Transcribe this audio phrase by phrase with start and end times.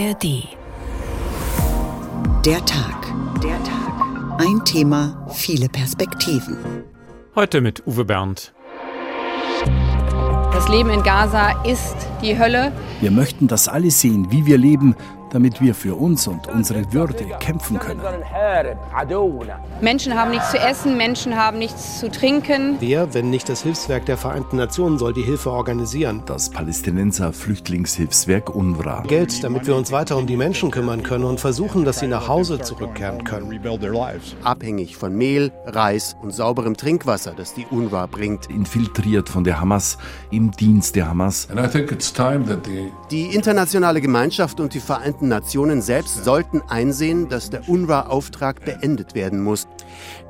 [0.00, 0.48] ARD.
[2.46, 3.12] Der Tag.
[3.42, 4.38] Der Tag.
[4.38, 6.56] Ein Thema, viele Perspektiven.
[7.34, 8.54] Heute mit Uwe Bernd.
[10.52, 12.72] Das Leben in Gaza ist die Hölle.
[13.02, 14.96] Wir möchten, dass alle sehen, wie wir leben,
[15.30, 18.00] damit wir für uns und unsere Würde kämpfen können.
[19.80, 22.76] Menschen haben nichts zu essen, Menschen haben nichts zu trinken.
[22.80, 26.22] Wer, wenn nicht das Hilfswerk der Vereinten Nationen, soll die Hilfe organisieren?
[26.26, 29.02] Das Palästinenser Flüchtlingshilfswerk UNRWA.
[29.06, 32.28] Geld, damit wir uns weiter um die Menschen kümmern können und versuchen, dass sie nach
[32.28, 33.60] Hause zurückkehren können.
[34.42, 38.50] Abhängig von Mehl, Reis und sauberem Trinkwasser, das die UNRWA bringt.
[38.50, 39.98] Infiltriert von der Hamas,
[40.30, 41.48] im Dienst der Hamas.
[43.10, 49.42] Die internationale Gemeinschaft und die Vereinten Nationen selbst sollten einsehen, dass der UNRWA-Auftrag beendet werden
[49.42, 49.66] muss.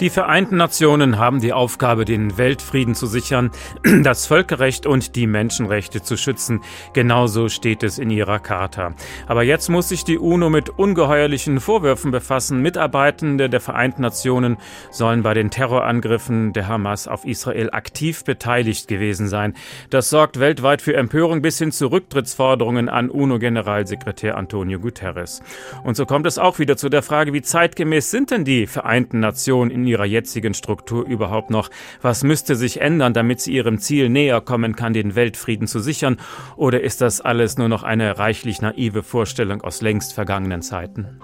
[0.00, 3.50] Die Vereinten Nationen haben die Aufgabe, den Weltfrieden zu sichern,
[4.02, 6.62] das Völkerrecht und die Menschenrechte zu schützen.
[6.94, 8.94] Genauso steht es in ihrer Charta.
[9.26, 12.62] Aber jetzt muss sich die UNO mit ungeheuerlichen Vorwürfen befassen.
[12.62, 14.56] Mitarbeitende der Vereinten Nationen
[14.90, 19.54] sollen bei den Terrorangriffen der Hamas auf Israel aktiv beteiligt gewesen sein.
[19.90, 25.42] Das sorgt weltweit für Empörung bis hin zu Rücktrittsforderungen an UNO-Generalsekretär Antonio Guterres.
[25.84, 29.20] Und so kommt es auch wieder zu der Frage, wie zeitgemäß sind denn die Vereinten
[29.20, 31.70] Nationen in ihrer jetzigen Struktur überhaupt noch?
[32.02, 36.18] Was müsste sich ändern, damit sie ihrem Ziel näher kommen kann, den Weltfrieden zu sichern?
[36.56, 41.20] Oder ist das alles nur noch eine reichlich naive Vorstellung aus längst vergangenen Zeiten?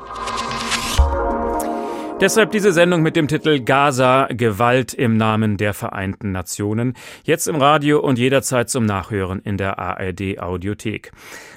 [2.18, 6.94] Deshalb diese Sendung mit dem Titel Gaza Gewalt im Namen der Vereinten Nationen.
[7.24, 11.12] Jetzt im Radio und jederzeit zum Nachhören in der ARD Audiothek.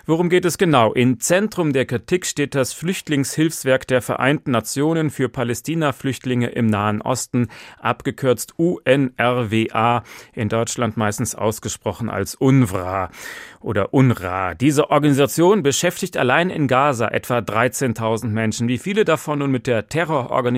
[0.05, 0.91] Worum geht es genau?
[0.91, 7.47] Im Zentrum der Kritik steht das Flüchtlingshilfswerk der Vereinten Nationen für Palästina-Flüchtlinge im Nahen Osten,
[7.79, 13.11] abgekürzt UNRWA, in Deutschland meistens ausgesprochen als UNWRA
[13.61, 14.55] oder UNRWA.
[14.55, 18.67] Diese Organisation beschäftigt allein in Gaza etwa 13.000 Menschen.
[18.67, 20.48] Wie viele davon nun mit der Terrororganisation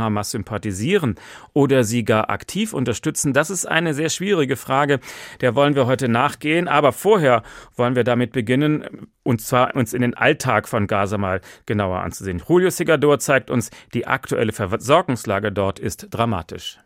[0.00, 1.16] Hamas sympathisieren
[1.52, 5.00] oder sie gar aktiv unterstützen, das ist eine sehr schwierige Frage.
[5.40, 6.68] Der wollen wir heute nachgehen.
[6.68, 7.42] Aber vorher
[7.76, 12.42] wollen wir damit beginnen, und zwar uns in den Alltag von Gaza mal genauer anzusehen.
[12.48, 16.78] Julio Segador zeigt uns, die aktuelle Versorgungslage dort ist dramatisch.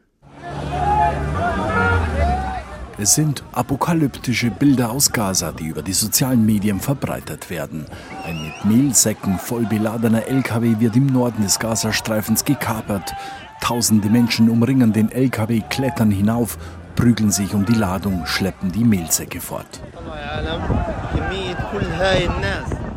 [2.97, 7.87] Es sind apokalyptische Bilder aus Gaza, die über die sozialen Medien verbreitet werden.
[8.25, 13.13] Ein mit Mehlsäcken voll beladener LKW wird im Norden des Gazastreifens gekapert.
[13.61, 16.57] Tausende Menschen umringen den LKW, klettern hinauf,
[16.95, 19.81] prügeln sich um die Ladung, schleppen die Mehlsäcke fort.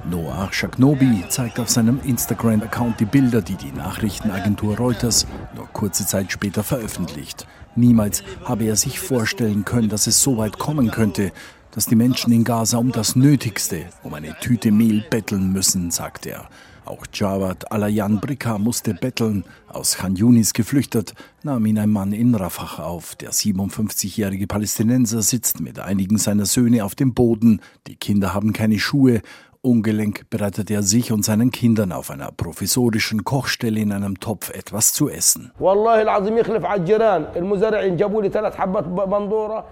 [0.10, 5.26] Noah Shaknobi zeigt auf seinem Instagram-Account die Bilder, die die Nachrichtenagentur Reuters
[5.56, 7.48] nur kurze Zeit später veröffentlicht.
[7.78, 11.32] Niemals habe er sich vorstellen können, dass es so weit kommen könnte,
[11.72, 16.26] dass die Menschen in Gaza um das Nötigste, um eine Tüte Mehl betteln müssen, sagt
[16.26, 16.50] er.
[16.86, 19.44] Auch Jawad Alayan Brika musste betteln.
[19.68, 23.16] Aus Khan Yunis geflüchtet, nahm ihn ein Mann in Rafah auf.
[23.16, 27.62] Der 57-jährige Palästinenser sitzt mit einigen seiner Söhne auf dem Boden.
[27.88, 29.22] Die Kinder haben keine Schuhe
[29.62, 34.94] Ungelenk bereitet er sich und seinen Kindern auf einer provisorischen Kochstelle in einem Topf etwas
[34.94, 35.52] zu essen.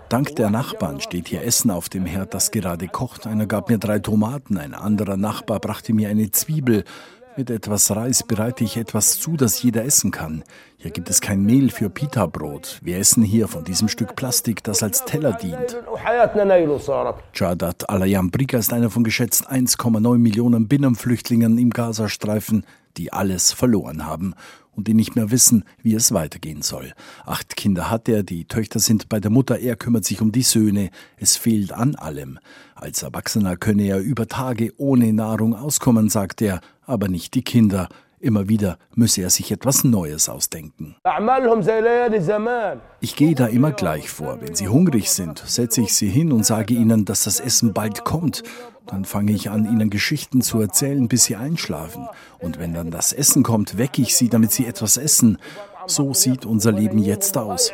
[0.10, 3.28] Dank der Nachbarn steht hier Essen auf dem Herd, das gerade kocht.
[3.28, 6.84] Einer gab mir drei Tomaten, ein anderer Nachbar brachte mir eine Zwiebel.
[7.38, 10.44] Mit etwas Reis bereite ich etwas zu, das jeder essen kann.
[10.86, 12.80] Hier gibt es kein Mehl für Pita-Brot.
[12.84, 15.78] Wir essen hier von diesem Stück Plastik, das als Teller dient.
[17.34, 24.36] Jadat Alayambrika ist einer von geschätzt 1,9 Millionen Binnenflüchtlingen im Gazastreifen, die alles verloren haben
[24.74, 26.94] und die nicht mehr wissen, wie es weitergehen soll.
[27.26, 30.44] Acht Kinder hat er, die Töchter sind bei der Mutter, er kümmert sich um die
[30.44, 30.92] Söhne.
[31.18, 32.38] Es fehlt an allem.
[32.76, 37.90] Als Erwachsener könne er über Tage ohne Nahrung auskommen, sagt er, aber nicht die Kinder.
[38.26, 40.96] Immer wieder müsse er sich etwas Neues ausdenken.
[43.00, 44.42] Ich gehe da immer gleich vor.
[44.42, 48.04] Wenn sie hungrig sind, setze ich sie hin und sage ihnen, dass das Essen bald
[48.04, 48.42] kommt.
[48.88, 52.08] Dann fange ich an, ihnen Geschichten zu erzählen, bis sie einschlafen.
[52.40, 55.38] Und wenn dann das Essen kommt, wecke ich sie, damit sie etwas essen.
[55.86, 57.72] So sieht unser Leben jetzt aus.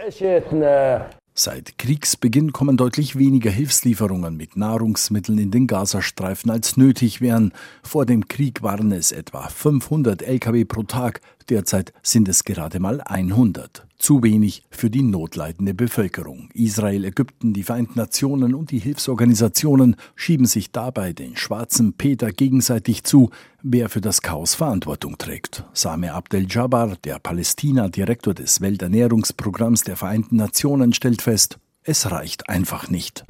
[1.34, 7.54] Seit Kriegsbeginn kommen deutlich weniger Hilfslieferungen mit Nahrungsmitteln in den Gazastreifen als nötig wären.
[7.84, 13.00] Vor dem Krieg waren es etwa 500 Lkw pro Tag, derzeit sind es gerade mal
[13.02, 13.88] 100.
[14.02, 16.50] Zu wenig für die notleidende Bevölkerung.
[16.56, 23.04] Israel, Ägypten, die Vereinten Nationen und die Hilfsorganisationen schieben sich dabei den schwarzen Peter gegenseitig
[23.04, 23.30] zu,
[23.62, 25.66] wer für das Chaos Verantwortung trägt.
[25.74, 32.92] Same Abdel Jabbar, der Palästina-Direktor des Welternährungsprogramms der Vereinten Nationen, stellt fest, Es reicht einfach
[32.92, 33.26] nicht.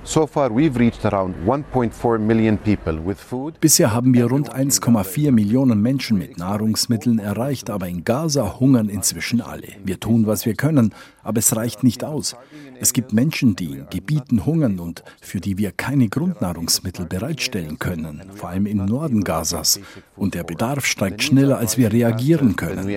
[3.61, 9.39] Bisher haben wir rund 1,4 Millionen Menschen mit Nahrungsmitteln erreicht, aber in Gaza hungern inzwischen
[9.39, 9.69] alle.
[9.85, 10.93] Wir tun, was wir können,
[11.23, 12.35] aber es reicht nicht aus.
[12.81, 18.23] Es gibt Menschen, die in Gebieten hungern und für die wir keine Grundnahrungsmittel bereitstellen können,
[18.33, 19.79] vor allem im Norden Gazas.
[20.17, 22.89] Und der Bedarf steigt schneller, als wir reagieren können.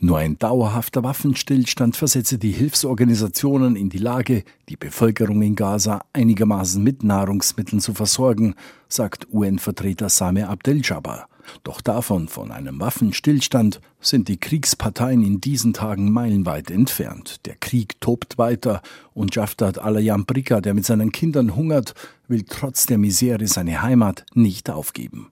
[0.00, 6.82] Nur ein dauerhafter Waffenstillstand versetze die Hilfsorganisationen in die Lage, die Bevölkerung in Gaza einigermaßen
[6.82, 8.54] mit Nahrungsmitteln zu versorgen,
[8.88, 11.28] sagt UN-Vertreter Sameh Abdel-Jabbar.
[11.62, 17.46] Doch davon, von einem Waffenstillstand, sind die Kriegsparteien in diesen Tagen meilenweit entfernt.
[17.46, 18.82] Der Krieg tobt weiter
[19.14, 21.94] und Jaftat al-Yambrika, der mit seinen Kindern hungert,
[22.28, 25.30] will trotz der Misere seine Heimat nicht aufgeben.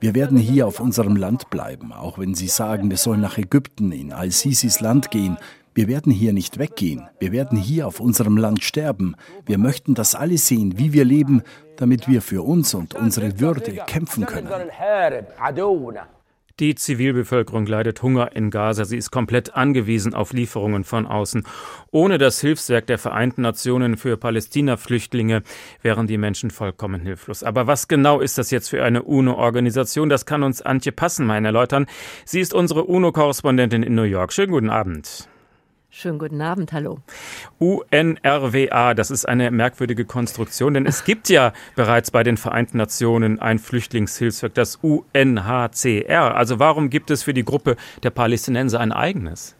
[0.00, 3.92] Wir werden hier auf unserem Land bleiben, auch wenn Sie sagen, wir sollen nach Ägypten
[3.92, 5.38] in Al-Sisis Land gehen.
[5.74, 7.08] Wir werden hier nicht weggehen.
[7.20, 9.14] Wir werden hier auf unserem Land sterben.
[9.46, 11.42] Wir möchten, dass alle sehen, wie wir leben,
[11.76, 14.48] damit wir für uns und unsere Würde kämpfen können.
[16.60, 18.84] Die Zivilbevölkerung leidet Hunger in Gaza.
[18.84, 21.46] Sie ist komplett angewiesen auf Lieferungen von außen.
[21.90, 25.42] Ohne das Hilfswerk der Vereinten Nationen für Palästina-Flüchtlinge
[25.80, 27.42] wären die Menschen vollkommen hilflos.
[27.42, 30.10] Aber was genau ist das jetzt für eine UNO-Organisation?
[30.10, 31.86] Das kann uns Antje Passenmein erläutern.
[32.26, 34.34] Sie ist unsere UNO-Korrespondentin in New York.
[34.34, 35.30] Schönen guten Abend.
[35.92, 37.00] Schönen guten Abend, hallo.
[37.58, 43.40] UNRWA, das ist eine merkwürdige Konstruktion, denn es gibt ja bereits bei den Vereinten Nationen
[43.40, 46.36] ein Flüchtlingshilfswerk, das UNHCR.
[46.36, 49.56] Also warum gibt es für die Gruppe der Palästinenser ein eigenes?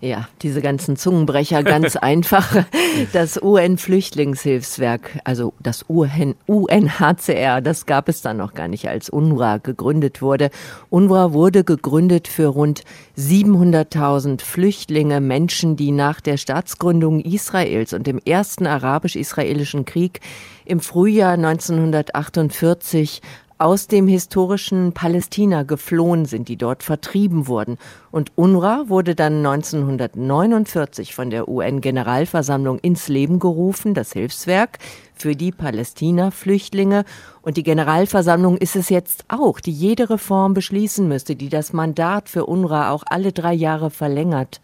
[0.00, 2.64] Ja, diese ganzen Zungenbrecher ganz einfach.
[3.12, 10.22] Das UN-Flüchtlingshilfswerk, also das UNHCR, das gab es dann noch gar nicht, als UNRWA gegründet
[10.22, 10.50] wurde.
[10.90, 12.82] UNRWA wurde gegründet für rund
[13.16, 20.20] 700.000 Flüchtlinge, Menschen, die nach der Staatsgründung Israels und dem ersten arabisch-israelischen Krieg
[20.64, 23.20] im Frühjahr 1948
[23.62, 27.78] aus dem historischen Palästina geflohen sind, die dort vertrieben wurden.
[28.10, 34.78] Und UNRWA wurde dann 1949 von der UN-Generalversammlung ins Leben gerufen, das Hilfswerk
[35.14, 37.04] für die Palästina-Flüchtlinge.
[37.42, 42.28] Und die Generalversammlung ist es jetzt auch, die jede Reform beschließen müsste, die das Mandat
[42.28, 44.60] für UNRWA auch alle drei Jahre verlängert.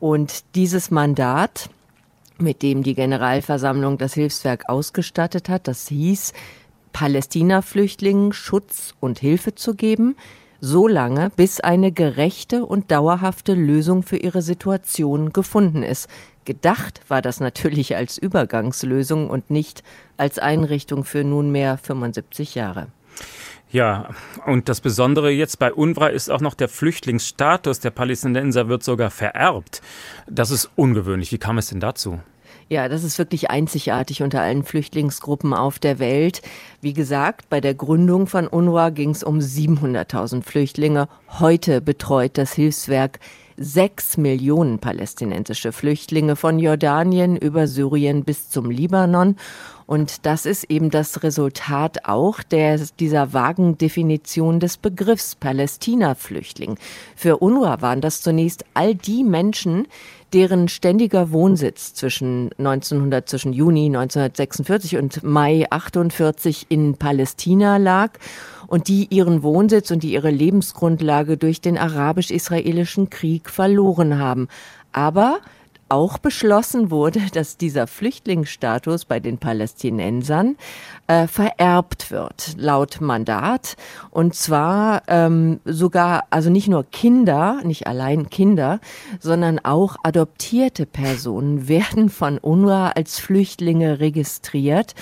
[0.00, 1.70] Und dieses Mandat,
[2.38, 6.32] mit dem die Generalversammlung das Hilfswerk ausgestattet hat, das hieß,
[6.92, 10.16] Palästina-Flüchtlingen Schutz und Hilfe zu geben,
[10.60, 16.08] so lange, bis eine gerechte und dauerhafte Lösung für ihre Situation gefunden ist.
[16.44, 19.82] Gedacht war das natürlich als Übergangslösung und nicht
[20.16, 22.86] als Einrichtung für nunmehr 75 Jahre.
[23.72, 24.10] Ja,
[24.46, 29.10] und das Besondere jetzt bei UNRWA ist auch noch der Flüchtlingsstatus der Palästinenser wird sogar
[29.10, 29.80] vererbt.
[30.28, 31.32] Das ist ungewöhnlich.
[31.32, 32.20] Wie kam es denn dazu?
[32.72, 36.40] Ja, das ist wirklich einzigartig unter allen Flüchtlingsgruppen auf der Welt.
[36.80, 41.06] Wie gesagt, bei der Gründung von UNRWA ging es um 700.000 Flüchtlinge.
[41.38, 43.20] Heute betreut das Hilfswerk
[43.58, 49.36] sechs Millionen palästinensische Flüchtlinge von Jordanien über Syrien bis zum Libanon.
[49.84, 56.78] Und das ist eben das Resultat auch der, dieser vagen Definition des Begriffs Palästina-Flüchtling.
[57.16, 59.86] Für UNRWA waren das zunächst all die Menschen,
[60.32, 68.12] deren ständiger Wohnsitz zwischen 1900, zwischen Juni 1946 und Mai 48 in Palästina lag
[68.66, 74.48] und die ihren Wohnsitz und die ihre Lebensgrundlage durch den arabisch-israelischen Krieg verloren haben.
[74.92, 75.40] Aber
[75.92, 80.56] auch beschlossen wurde, dass dieser Flüchtlingsstatus bei den Palästinensern
[81.06, 83.76] äh, vererbt wird, laut Mandat.
[84.10, 88.80] Und zwar ähm, sogar, also nicht nur Kinder, nicht allein Kinder,
[89.20, 94.94] sondern auch adoptierte Personen werden von UNRWA als Flüchtlinge registriert.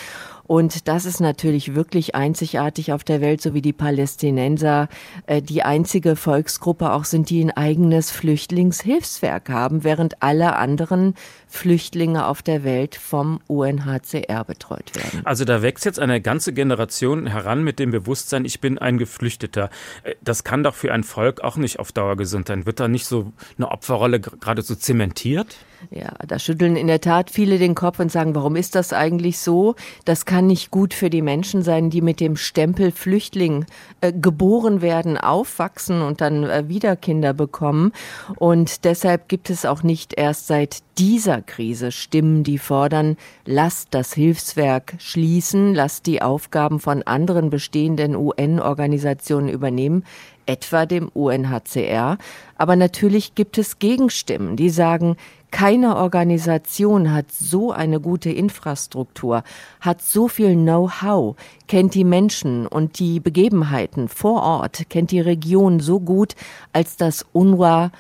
[0.51, 4.89] Und das ist natürlich wirklich einzigartig auf der Welt, so wie die Palästinenser
[5.29, 11.15] äh, die einzige Volksgruppe auch sind, die ein eigenes Flüchtlingshilfswerk haben, während alle anderen
[11.47, 15.25] Flüchtlinge auf der Welt vom UNHCR betreut werden.
[15.25, 19.71] Also da wächst jetzt eine ganze Generation heran mit dem Bewusstsein, ich bin ein Geflüchteter.
[20.03, 22.67] Äh, das kann doch für ein Volk auch nicht auf Dauer gesund sein.
[22.67, 25.59] Wird da nicht so eine Opferrolle geradezu zementiert?
[25.91, 29.39] Ja, da schütteln in der Tat viele den Kopf und sagen, warum ist das eigentlich
[29.39, 29.75] so?
[30.05, 33.65] Das kann nicht gut für die Menschen sein, die mit dem Stempel Flüchtling
[34.01, 37.93] äh, geboren werden, aufwachsen und dann äh, wieder Kinder bekommen.
[38.37, 44.13] Und deshalb gibt es auch nicht erst seit dieser Krise Stimmen, die fordern, lasst das
[44.13, 50.05] Hilfswerk schließen, lasst die Aufgaben von anderen bestehenden UN-Organisationen übernehmen
[50.51, 52.19] etwa dem UNHCR.
[52.57, 55.17] Aber natürlich gibt es Gegenstimmen, die sagen,
[55.53, 59.43] keine Organisation hat so eine gute Infrastruktur,
[59.81, 65.81] hat so viel Know-how, kennt die Menschen und die Begebenheiten vor Ort, kennt die Region
[65.81, 66.35] so gut,
[66.73, 67.91] als dass UNRWA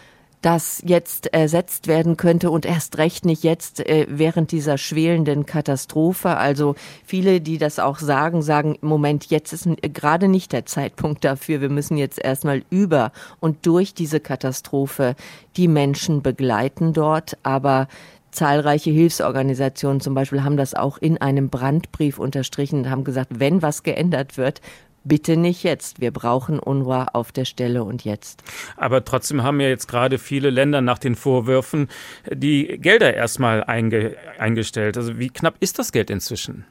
[0.42, 6.36] das jetzt ersetzt werden könnte und erst recht nicht jetzt äh, während dieser schwelenden Katastrophe.
[6.36, 11.24] Also viele, die das auch sagen, sagen im Moment, jetzt ist gerade nicht der Zeitpunkt
[11.24, 11.60] dafür.
[11.60, 15.14] Wir müssen jetzt erstmal über und durch diese Katastrophe
[15.56, 17.36] die Menschen begleiten dort.
[17.42, 17.86] Aber
[18.30, 23.60] Zahlreiche Hilfsorganisationen zum Beispiel haben das auch in einem Brandbrief unterstrichen und haben gesagt, wenn
[23.60, 24.60] was geändert wird,
[25.04, 26.00] bitte nicht jetzt.
[26.00, 28.42] Wir brauchen UNRWA auf der Stelle und jetzt.
[28.76, 31.88] Aber trotzdem haben ja jetzt gerade viele Länder nach den Vorwürfen
[32.30, 34.96] die Gelder erstmal einge eingestellt.
[34.96, 36.64] Also wie knapp ist das Geld inzwischen?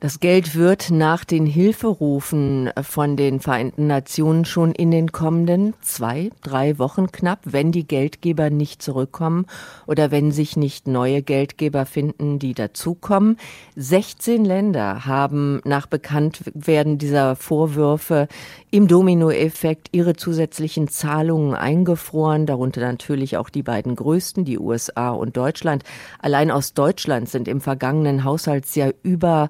[0.00, 6.30] Das Geld wird nach den Hilferufen von den Vereinten Nationen schon in den kommenden zwei,
[6.42, 9.46] drei Wochen knapp, wenn die Geldgeber nicht zurückkommen
[9.86, 13.38] oder wenn sich nicht neue Geldgeber finden, die dazukommen.
[13.74, 18.28] 16 Länder haben nach Bekanntwerden dieser Vorwürfe
[18.70, 25.36] im Dominoeffekt ihre zusätzlichen Zahlungen eingefroren, darunter natürlich auch die beiden größten, die USA und
[25.36, 25.84] Deutschland.
[26.18, 29.48] Allein aus Deutschland sind im vergangenen Haushaltsjahr über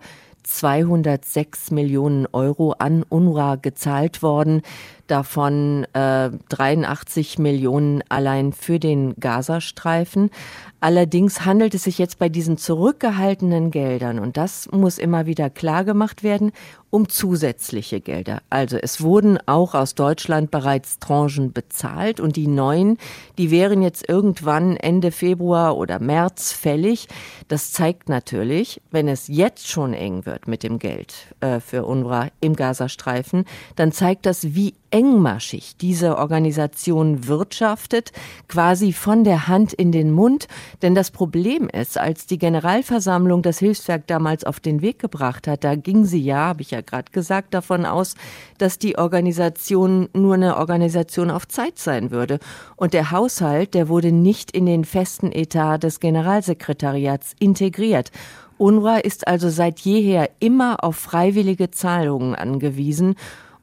[0.49, 4.63] 206 Millionen Euro an UNRWA gezahlt worden,
[5.07, 10.31] davon äh, 83 Millionen allein für den Gazastreifen.
[10.81, 15.85] Allerdings handelt es sich jetzt bei diesen zurückgehaltenen Geldern, und das muss immer wieder klar
[15.85, 16.53] gemacht werden,
[16.91, 18.41] um zusätzliche Gelder.
[18.49, 22.97] Also es wurden auch aus Deutschland bereits Tranchen bezahlt und die neuen,
[23.37, 27.09] die wären jetzt irgendwann Ende Februar oder März fällig.
[27.49, 32.29] Das zeigt natürlich, wenn es jetzt schon eng wird mit dem Geld äh, für UNRWA
[32.41, 33.45] im Gazastreifen,
[33.77, 38.13] dann zeigt das, wie engmaschig diese Organisation wirtschaftet,
[38.49, 40.49] quasi von der Hand in den Mund.
[40.83, 45.65] Denn das Problem ist, als die Generalversammlung das Hilfswerk damals auf den Weg gebracht hat,
[45.65, 48.15] da ging sie ja, habe ich ja gerade gesagt, davon aus,
[48.59, 52.39] dass die Organisation nur eine Organisation auf Zeit sein würde.
[52.77, 58.11] Und der Haushalt, der wurde nicht in den festen Etat des Generalsekretariats integriert.
[58.59, 63.15] UNRWA ist also seit jeher immer auf freiwillige Zahlungen angewiesen.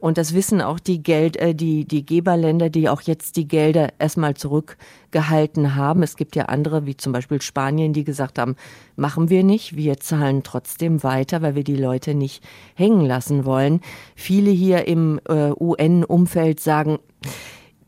[0.06, 3.90] Und das wissen auch die Geld, äh, die, die Geberländer, die auch jetzt die Gelder
[3.98, 6.04] erstmal zurückgehalten haben.
[6.04, 8.56] Es gibt ja andere, wie zum Beispiel Spanien, die gesagt haben,
[8.96, 12.44] machen wir nicht, wir zahlen trotzdem weiter, weil wir die Leute nicht
[12.76, 13.82] hängen lassen wollen.
[14.16, 17.00] Viele hier im äh, UN-Umfeld sagen,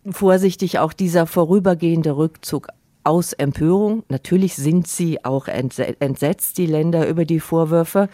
[0.10, 2.70] vorsichtig auch dieser vorübergehende Rückzug
[3.04, 4.02] aus Empörung.
[4.10, 8.10] Natürlich sind sie auch entsetzt, die Länder, über die Vorwürfe.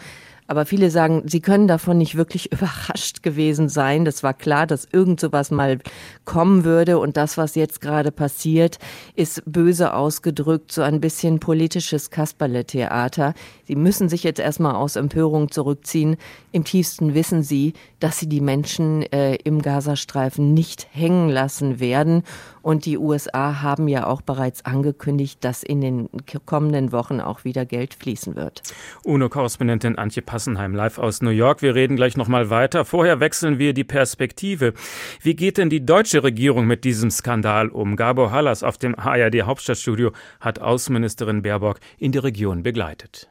[0.46, 4.04] Aber viele sagen, sie können davon nicht wirklich überrascht gewesen sein.
[4.04, 5.78] Das war klar, dass irgend sowas mal
[6.24, 6.98] kommen würde.
[6.98, 8.78] Und das, was jetzt gerade passiert,
[9.14, 13.34] ist böse ausgedrückt so ein bisschen politisches Kasperle-Theater.
[13.66, 16.16] Sie müssen sich jetzt erstmal aus Empörung zurückziehen.
[16.52, 17.72] Im tiefsten wissen sie,
[18.04, 22.22] dass sie die Menschen äh, im Gazastreifen nicht hängen lassen werden.
[22.60, 26.10] Und die USA haben ja auch bereits angekündigt, dass in den
[26.44, 28.62] kommenden Wochen auch wieder Geld fließen wird.
[29.04, 31.62] UNO-Korrespondentin Antje Passenheim live aus New York.
[31.62, 32.84] Wir reden gleich noch mal weiter.
[32.84, 34.74] Vorher wechseln wir die Perspektive.
[35.22, 37.96] Wie geht denn die deutsche Regierung mit diesem Skandal um?
[37.96, 43.30] Gabor Hallas auf dem ARD Hauptstadtstudio hat Außenministerin Baerbock in die Region begleitet.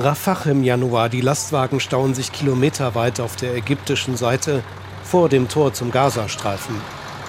[0.00, 1.08] Rafah im Januar.
[1.08, 4.62] Die Lastwagen stauen sich kilometerweit auf der ägyptischen Seite
[5.02, 6.76] vor dem Tor zum Gazastreifen.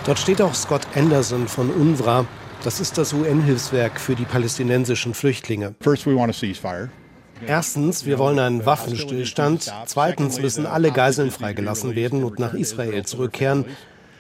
[0.05, 2.25] Dort steht auch Scott Anderson von UNRWA.
[2.63, 5.75] Das ist das UN-Hilfswerk für die palästinensischen Flüchtlinge.
[7.45, 9.71] Erstens, wir wollen einen Waffenstillstand.
[9.86, 13.65] Zweitens müssen alle Geiseln freigelassen werden und nach Israel zurückkehren.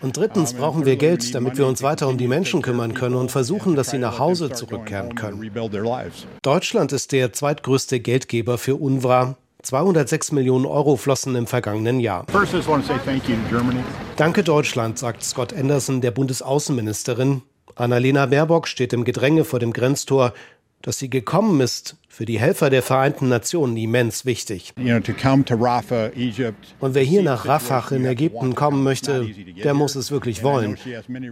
[0.01, 3.31] Und drittens brauchen wir Geld, damit wir uns weiter um die Menschen kümmern können und
[3.31, 5.51] versuchen, dass sie nach Hause zurückkehren können.
[6.41, 9.35] Deutschland ist der zweitgrößte Geldgeber für UNRWA.
[9.63, 12.25] 206 Millionen Euro flossen im vergangenen Jahr.
[14.15, 17.41] Danke Deutschland, sagt Scott Anderson, der Bundesaußenministerin.
[17.75, 20.33] Annalena Baerbock steht im Gedränge vor dem Grenztor.
[20.83, 24.73] Dass sie gekommen ist, für die Helfer der Vereinten Nationen immens wichtig.
[24.75, 24.85] Und
[26.95, 29.29] wer hier nach Rafah in Ägypten kommen möchte,
[29.63, 30.77] der muss es wirklich wollen.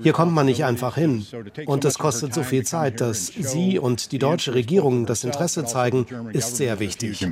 [0.04, 1.26] Hier kommt man nicht einfach hin.
[1.66, 6.06] Und es kostet so viel Zeit, dass Sie und die deutsche Regierung das Interesse zeigen,
[6.34, 7.28] ist sehr wichtig.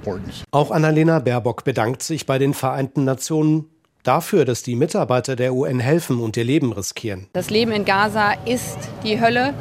[0.50, 3.65] Auch Annalena Baerbock bedankt sich bei den Vereinten Nationen
[4.01, 7.27] dafür, dass die Mitarbeiter der UN helfen und ihr Leben riskieren.
[7.33, 9.53] Das Leben in Gaza ist die Hölle.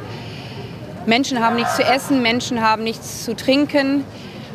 [1.05, 4.03] Menschen haben nichts zu essen, Menschen haben nichts zu trinken.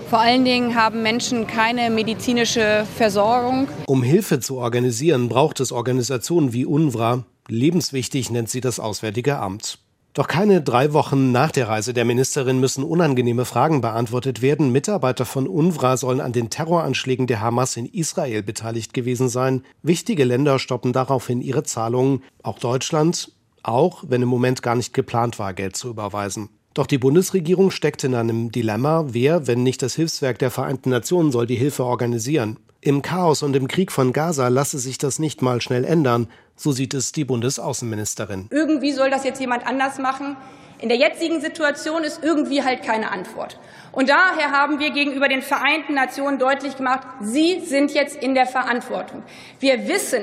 [0.09, 3.69] Vor allen Dingen haben Menschen keine medizinische Versorgung.
[3.87, 7.25] Um Hilfe zu organisieren, braucht es Organisationen wie UNRWA.
[7.49, 9.79] Lebenswichtig nennt sie das Auswärtige Amt.
[10.15, 14.73] Doch keine drei Wochen nach der Reise der Ministerin müssen unangenehme Fragen beantwortet werden.
[14.73, 19.63] Mitarbeiter von UNRWA sollen an den Terroranschlägen der Hamas in Israel beteiligt gewesen sein.
[19.83, 23.31] Wichtige Länder stoppen daraufhin ihre Zahlungen, auch Deutschland,
[23.69, 26.49] auch wenn im Moment gar nicht geplant war, Geld zu überweisen.
[26.75, 31.33] Doch die Bundesregierung steckt in einem Dilemma, wer, wenn nicht das Hilfswerk der Vereinten Nationen,
[31.33, 32.59] soll die Hilfe organisieren.
[32.81, 36.71] Im Chaos und im Krieg von Gaza lasse sich das nicht mal schnell ändern, so
[36.71, 38.47] sieht es die Bundesaußenministerin.
[38.51, 40.37] Irgendwie soll das jetzt jemand anders machen.
[40.81, 43.59] In der jetzigen Situation ist irgendwie halt keine Antwort.
[43.91, 48.47] Und daher haben wir gegenüber den Vereinten Nationen deutlich gemacht, Sie sind jetzt in der
[48.47, 49.25] Verantwortung.
[49.59, 50.23] Wir wissen,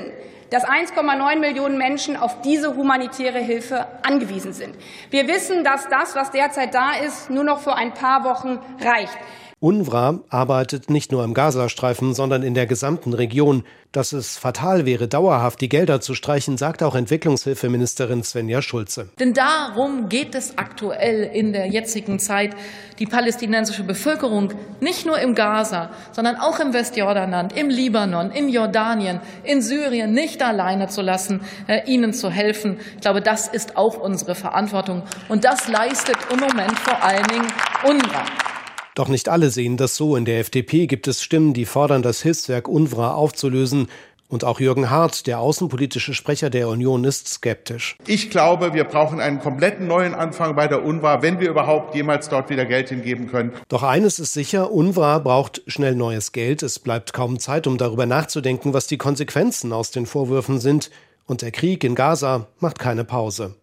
[0.50, 4.74] dass 1,9 Millionen Menschen auf diese humanitäre Hilfe angewiesen sind.
[5.10, 9.16] Wir wissen, dass das, was derzeit da ist, nur noch für ein paar Wochen reicht.
[9.66, 13.64] UNRWA arbeitet nicht nur im Gazastreifen, sondern in der gesamten Region.
[13.90, 19.08] Dass es fatal wäre, dauerhaft die Gelder zu streichen, sagt auch Entwicklungshilfeministerin Svenja Schulze.
[19.18, 22.54] Denn darum geht es aktuell in der jetzigen Zeit,
[23.00, 29.20] die palästinensische Bevölkerung nicht nur im Gaza, sondern auch im Westjordanland, im Libanon, in Jordanien,
[29.42, 32.78] in Syrien nicht alleine zu lassen, äh, ihnen zu helfen.
[32.94, 35.02] Ich glaube, das ist auch unsere Verantwortung.
[35.28, 37.48] Und das leistet im Moment vor allen Dingen
[37.84, 38.55] UNRWA.
[38.96, 40.16] Doch nicht alle sehen das so.
[40.16, 43.88] In der FDP gibt es Stimmen, die fordern, das Hilfswerk UNRWA aufzulösen.
[44.28, 47.98] Und auch Jürgen Hart, der außenpolitische Sprecher der Union, ist skeptisch.
[48.06, 52.30] Ich glaube, wir brauchen einen kompletten neuen Anfang bei der UNRWA, wenn wir überhaupt jemals
[52.30, 53.52] dort wieder Geld hingeben können.
[53.68, 56.62] Doch eines ist sicher, UNRWA braucht schnell neues Geld.
[56.62, 60.90] Es bleibt kaum Zeit, um darüber nachzudenken, was die Konsequenzen aus den Vorwürfen sind.
[61.26, 63.56] Und der Krieg in Gaza macht keine Pause.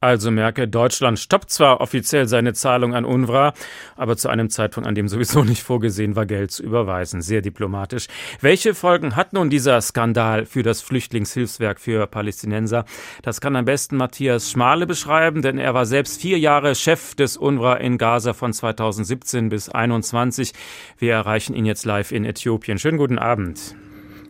[0.00, 3.52] Also merke, Deutschland stoppt zwar offiziell seine Zahlung an UNRWA,
[3.96, 7.20] aber zu einem Zeitpunkt, an dem sowieso nicht vorgesehen war, Geld zu überweisen.
[7.20, 8.06] Sehr diplomatisch.
[8.40, 12.84] Welche Folgen hat nun dieser Skandal für das Flüchtlingshilfswerk für Palästinenser?
[13.22, 17.36] Das kann am besten Matthias Schmale beschreiben, denn er war selbst vier Jahre Chef des
[17.36, 20.52] UNRWA in Gaza von 2017 bis 2021.
[20.98, 22.78] Wir erreichen ihn jetzt live in Äthiopien.
[22.78, 23.74] Schönen guten Abend.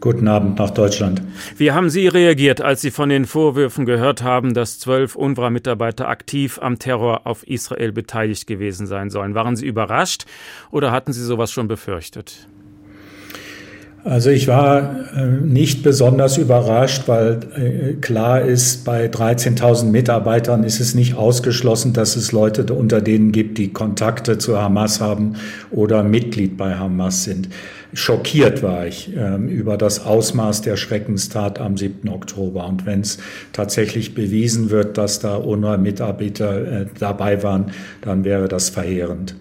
[0.01, 1.23] Guten Abend nach Deutschland.
[1.57, 6.61] Wie haben Sie reagiert, als Sie von den Vorwürfen gehört haben, dass zwölf UNRWA-Mitarbeiter aktiv
[6.63, 9.35] am Terror auf Israel beteiligt gewesen sein sollen?
[9.35, 10.25] Waren Sie überrascht
[10.71, 12.47] oder hatten Sie sowas schon befürchtet?
[14.05, 20.79] Also ich war äh, nicht besonders überrascht, weil äh, klar ist, bei 13.000 Mitarbeitern ist
[20.79, 25.35] es nicht ausgeschlossen, dass es Leute unter denen gibt, die Kontakte zu Hamas haben
[25.73, 27.49] oder Mitglied bei Hamas sind
[27.93, 32.09] schockiert war ich ähm, über das Ausmaß der Schreckenstat am 7.
[32.09, 32.67] Oktober.
[32.67, 33.19] Und wenn es
[33.53, 37.73] tatsächlich bewiesen wird, dass da UNRWA-Mitarbeiter äh, dabei waren,
[38.03, 39.35] dann wäre das verheerend.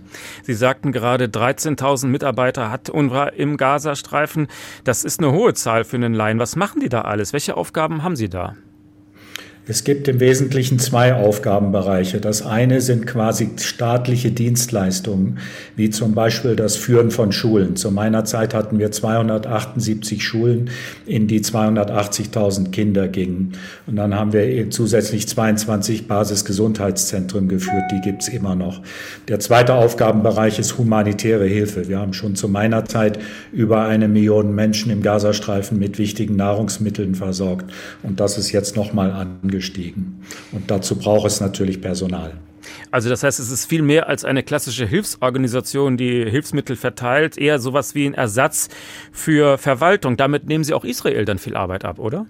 [0.43, 4.47] Sie sagten gerade, 13.000 Mitarbeiter hat UNRWA im Gazastreifen.
[4.83, 6.39] Das ist eine hohe Zahl für einen Laien.
[6.39, 7.33] Was machen die da alles?
[7.33, 8.55] Welche Aufgaben haben Sie da?
[9.69, 12.21] Es gibt im Wesentlichen zwei Aufgabenbereiche.
[12.21, 15.39] Das eine sind quasi staatliche Dienstleistungen,
[15.75, 17.75] wie zum Beispiel das Führen von Schulen.
[17.75, 20.69] Zu meiner Zeit hatten wir 278 Schulen,
[21.05, 23.53] in die 280.000 Kinder gingen.
[23.87, 28.81] Und dann haben wir zusätzlich 22 Basisgesundheitszentren geführt, die gibt's immer noch.
[29.27, 31.89] Der zweite Aufgabenbereich ist humanitäre Hilfe.
[31.89, 33.19] Wir haben schon zu meiner Zeit
[33.51, 37.69] über eine Million Menschen im Gazastreifen mit wichtigen Nahrungsmitteln versorgt.
[38.01, 40.21] Und das ist jetzt nochmal angestiegen gestiegen.
[40.51, 42.33] Und dazu braucht es natürlich Personal.
[42.91, 47.59] Also das heißt, es ist viel mehr als eine klassische Hilfsorganisation, die Hilfsmittel verteilt, eher
[47.59, 48.69] sowas wie ein Ersatz
[49.11, 50.17] für Verwaltung.
[50.17, 52.25] Damit nehmen Sie auch Israel dann viel Arbeit ab, oder?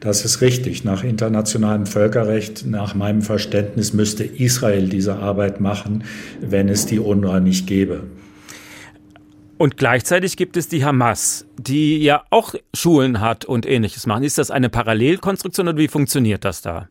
[0.00, 0.84] Das ist richtig.
[0.84, 6.04] Nach internationalem Völkerrecht, nach meinem Verständnis, müsste Israel diese Arbeit machen,
[6.40, 8.02] wenn es die UNRWA nicht gäbe.
[9.56, 14.24] Und gleichzeitig gibt es die Hamas, die ja auch Schulen hat und ähnliches machen.
[14.24, 16.88] Ist das eine Parallelkonstruktion oder wie funktioniert das da?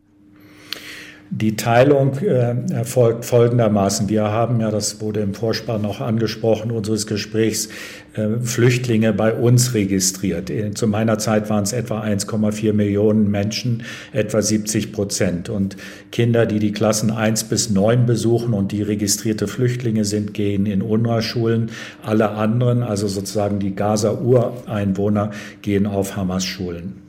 [1.35, 4.07] Die Teilung äh, erfolgt folgendermaßen.
[4.07, 7.69] Wir haben ja, das wurde im Vorspann noch angesprochen, unseres Gesprächs,
[8.13, 10.51] äh, Flüchtlinge bei uns registriert.
[10.77, 15.49] Zu meiner Zeit waren es etwa 1,4 Millionen Menschen, etwa 70 Prozent.
[15.49, 15.75] Und
[16.11, 20.83] Kinder, die die Klassen 1 bis 9 besuchen und die registrierte Flüchtlinge sind, gehen in
[20.83, 21.71] UNRWA-Schulen.
[22.03, 25.31] Alle anderen, also sozusagen die Gaza-Ureinwohner,
[25.63, 27.01] gehen auf Hamas-Schulen.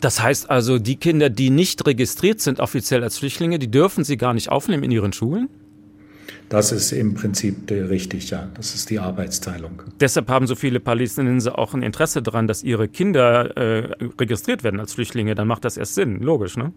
[0.00, 4.16] Das heißt also, die Kinder, die nicht registriert sind offiziell als Flüchtlinge, die dürfen sie
[4.16, 5.48] gar nicht aufnehmen in ihren Schulen?
[6.48, 8.48] Das ist im Prinzip richtig, ja.
[8.54, 9.82] Das ist die Arbeitsteilung.
[10.00, 14.80] Deshalb haben so viele Palästinenser auch ein Interesse daran, dass ihre Kinder äh, registriert werden
[14.80, 15.36] als Flüchtlinge.
[15.36, 16.72] Dann macht das erst Sinn, logisch, ne?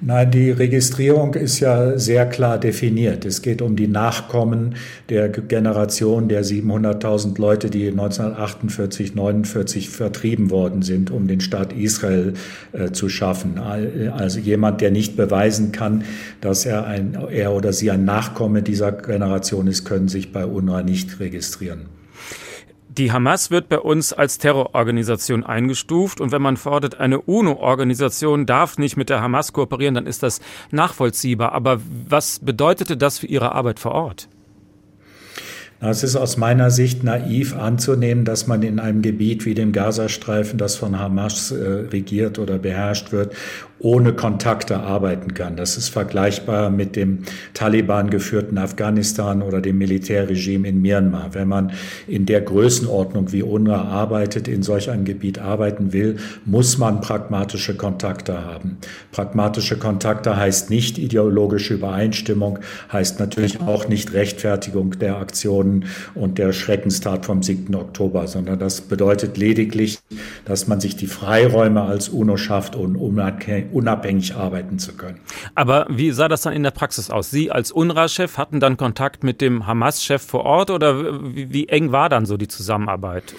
[0.00, 3.24] Nein, die Registrierung ist ja sehr klar definiert.
[3.24, 4.76] Es geht um die Nachkommen
[5.08, 12.34] der Generation der 700.000 Leute, die 1948, 49 vertrieben worden sind, um den Staat Israel
[12.72, 13.58] äh, zu schaffen.
[13.58, 16.04] Also jemand, der nicht beweisen kann,
[16.40, 20.84] dass er, ein, er oder sie ein Nachkomme dieser Generation ist, können sich bei UNRWA
[20.84, 21.97] nicht registrieren.
[22.88, 28.78] Die Hamas wird bei uns als Terrororganisation eingestuft und wenn man fordert, eine UNO-Organisation darf
[28.78, 31.52] nicht mit der Hamas kooperieren, dann ist das nachvollziehbar.
[31.52, 34.28] Aber was bedeutete das für Ihre Arbeit vor Ort?
[35.80, 40.58] Es ist aus meiner Sicht naiv anzunehmen, dass man in einem Gebiet wie dem Gazastreifen,
[40.58, 43.32] das von Hamas äh, regiert oder beherrscht wird,
[43.80, 45.56] ohne Kontakte arbeiten kann.
[45.56, 47.20] Das ist vergleichbar mit dem
[47.54, 51.30] Taliban geführten Afghanistan oder dem Militärregime in Myanmar.
[51.32, 51.72] Wenn man
[52.06, 57.76] in der Größenordnung wie UNRWA arbeitet, in solch einem Gebiet arbeiten will, muss man pragmatische
[57.76, 58.78] Kontakte haben.
[59.12, 62.58] Pragmatische Kontakte heißt nicht ideologische Übereinstimmung,
[62.92, 67.74] heißt natürlich auch nicht Rechtfertigung der Aktionen und der Schreckenstat vom 7.
[67.74, 69.98] Oktober, sondern das bedeutet lediglich,
[70.44, 72.96] dass man sich die Freiräume als UNO schafft und
[73.72, 75.20] unabhängig arbeiten zu können.
[75.54, 77.30] Aber wie sah das dann in der Praxis aus?
[77.30, 81.92] Sie als UNRWA-Chef hatten dann Kontakt mit dem Hamas-Chef vor Ort oder wie, wie eng
[81.92, 83.34] war dann so die Zusammenarbeit?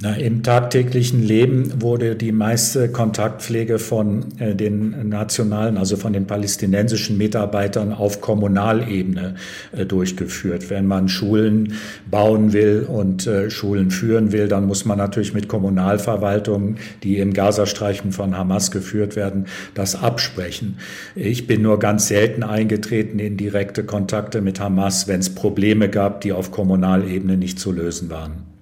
[0.00, 6.24] Na, Im tagtäglichen Leben wurde die meiste Kontaktpflege von äh, den nationalen, also von den
[6.24, 9.34] palästinensischen Mitarbeitern auf Kommunalebene
[9.72, 10.70] äh, durchgeführt.
[10.70, 11.72] Wenn man Schulen
[12.08, 17.32] bauen will und äh, Schulen führen will, dann muss man natürlich mit Kommunalverwaltungen, die im
[17.32, 20.76] Gazastreifen von Hamas geführt werden, das absprechen.
[21.16, 26.20] Ich bin nur ganz selten eingetreten in direkte Kontakte mit Hamas, wenn es Probleme gab,
[26.20, 28.57] die auf Kommunalebene nicht zu lösen waren.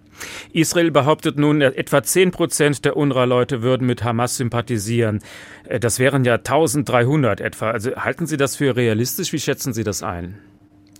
[0.53, 5.21] Israel behauptet nun, etwa 10 Prozent der UNRWA-Leute würden mit Hamas sympathisieren.
[5.65, 7.71] Äh, das wären ja 1300 etwa.
[7.71, 9.33] Also halten Sie das für realistisch?
[9.33, 10.39] Wie schätzen Sie das ein?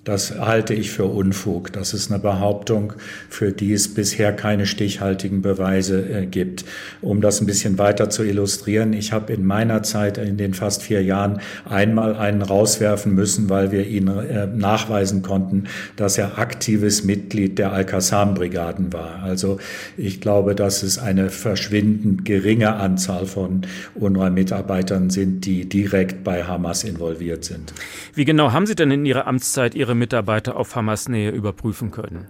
[0.07, 1.73] Das halte ich für Unfug.
[1.73, 2.93] Das ist eine Behauptung,
[3.29, 6.65] für die es bisher keine stichhaltigen Beweise äh, gibt.
[7.03, 10.85] Um das ein bisschen weiter zu illustrieren, ich habe in meiner Zeit, in den fast
[10.85, 15.65] vier Jahren, einmal einen rauswerfen müssen, weil wir ihn äh, nachweisen konnten,
[15.97, 19.25] dass er aktives Mitglied der Al-Qassam-Brigaden war.
[19.25, 19.59] Also
[19.97, 23.63] ich glaube, dass es eine verschwindend geringe Anzahl von
[23.97, 27.73] UNRWA-Mitarbeitern sind, die direkt bei Hamas involviert sind.
[28.15, 32.27] Wie genau haben Sie denn in Ihrer Amtszeit Ihre Mitarbeiter auf Hamas Nähe überprüfen können?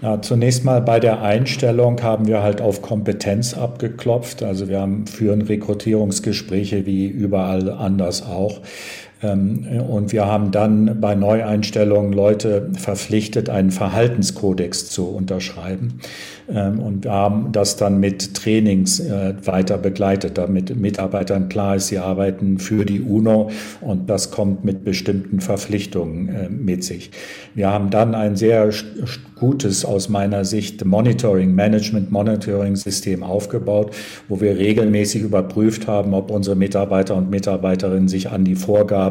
[0.00, 4.44] Na, zunächst mal bei der Einstellung haben wir halt auf Kompetenz abgeklopft.
[4.44, 8.60] Also wir haben führen Rekrutierungsgespräche wie überall anders auch.
[9.22, 16.00] Ähm, und wir haben dann bei Neueinstellungen Leute verpflichtet, einen Verhaltenskodex zu unterschreiben.
[16.52, 21.88] Ähm, und wir haben das dann mit Trainings äh, weiter begleitet, damit Mitarbeitern klar ist,
[21.88, 23.50] sie arbeiten für die UNO
[23.80, 27.10] und das kommt mit bestimmten Verpflichtungen äh, mit sich.
[27.54, 28.70] Wir haben dann ein sehr
[29.38, 33.94] gutes, aus meiner Sicht, Monitoring, Management Monitoring System aufgebaut,
[34.28, 39.07] wo wir regelmäßig überprüft haben, ob unsere Mitarbeiter und Mitarbeiterinnen sich an die Vorgaben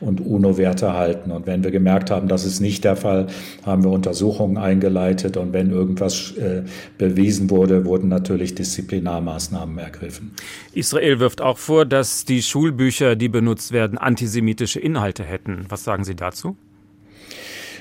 [0.00, 1.30] und UNO-Werte halten.
[1.30, 3.26] Und wenn wir gemerkt haben, das ist nicht der Fall,
[3.64, 6.62] haben wir Untersuchungen eingeleitet und wenn irgendwas äh,
[6.98, 10.32] bewiesen wurde, wurden natürlich Disziplinarmaßnahmen ergriffen.
[10.72, 15.66] Israel wirft auch vor, dass die Schulbücher, die benutzt werden, antisemitische Inhalte hätten.
[15.68, 16.56] Was sagen Sie dazu?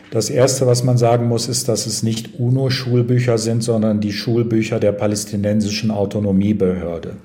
[0.09, 4.79] Das Erste, was man sagen muss, ist, dass es nicht UNO-Schulbücher sind, sondern die Schulbücher
[4.79, 7.17] der palästinensischen Autonomiebehörde.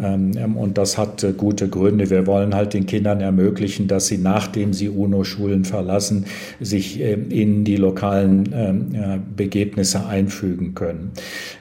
[0.00, 2.10] Ähm, und das hat äh, gute Gründe.
[2.10, 6.26] Wir wollen halt den Kindern ermöglichen, dass sie, nachdem sie UNO-Schulen verlassen,
[6.60, 11.12] sich äh, in die lokalen ähm, Begebnisse einfügen können.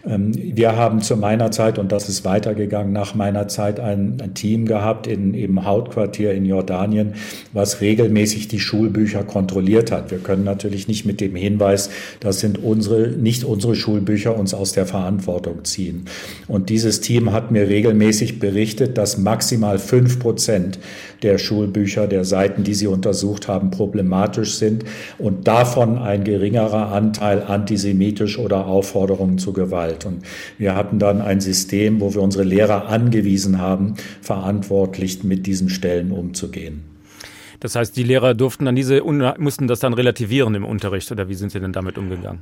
[0.05, 4.65] Ähm, wir haben zu meiner Zeit, und das ist weitergegangen nach meiner Zeit, ein, Team
[4.65, 7.13] gehabt in, im Hauptquartier in Jordanien,
[7.53, 10.11] was regelmäßig die Schulbücher kontrolliert hat.
[10.11, 11.89] Wir können natürlich nicht mit dem Hinweis,
[12.19, 16.05] das sind unsere, nicht unsere Schulbücher, uns aus der Verantwortung ziehen.
[16.47, 20.79] Und dieses Team hat mir regelmäßig regelmäßig berichtet, dass maximal fünf Prozent
[21.21, 24.83] der Schulbücher, der Seiten, die sie untersucht haben, problematisch sind
[25.17, 30.05] und davon ein geringerer Anteil antisemitisch oder Aufforderungen zu Gewalt.
[30.05, 30.23] Und
[30.57, 36.11] wir hatten dann ein System, wo wir unsere Lehrer angewiesen haben, verantwortlich mit diesen Stellen
[36.11, 36.83] umzugehen.
[37.59, 41.33] Das heißt, die Lehrer durften dann diese, mussten das dann relativieren im Unterricht oder wie
[41.33, 42.41] sind sie denn damit umgegangen?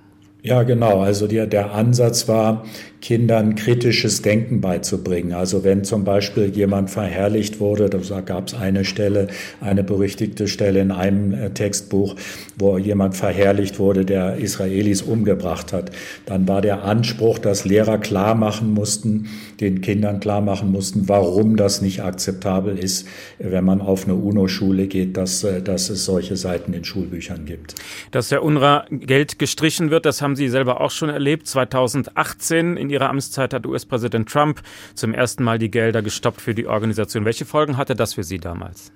[0.64, 1.02] Genau.
[1.02, 2.64] Also der, der Ansatz war,
[3.02, 5.34] Kindern kritisches Denken beizubringen.
[5.34, 9.28] Also wenn zum Beispiel jemand verherrlicht wurde, da gab es eine Stelle,
[9.62, 12.16] eine berüchtigte Stelle in einem äh, Textbuch,
[12.58, 15.92] wo jemand verherrlicht wurde, der Israelis umgebracht hat,
[16.26, 19.28] dann war der Anspruch, dass Lehrer klar machen mussten,
[19.60, 23.08] den Kindern klar machen mussten, warum das nicht akzeptabel ist,
[23.40, 27.76] wenn man auf eine UNO-Schule geht, dass, äh, dass es solche Seiten in Schulbüchern gibt.
[28.12, 31.48] Dass der UNRWA Geld gestrichen wird, das haben Sie selber auch schon erlebt.
[31.48, 34.62] 2018 in Ihrer Amtszeit hat US-Präsident Trump
[34.94, 37.26] zum ersten Mal die Gelder gestoppt für die Organisation.
[37.26, 38.92] Welche Folgen hatte das für Sie damals?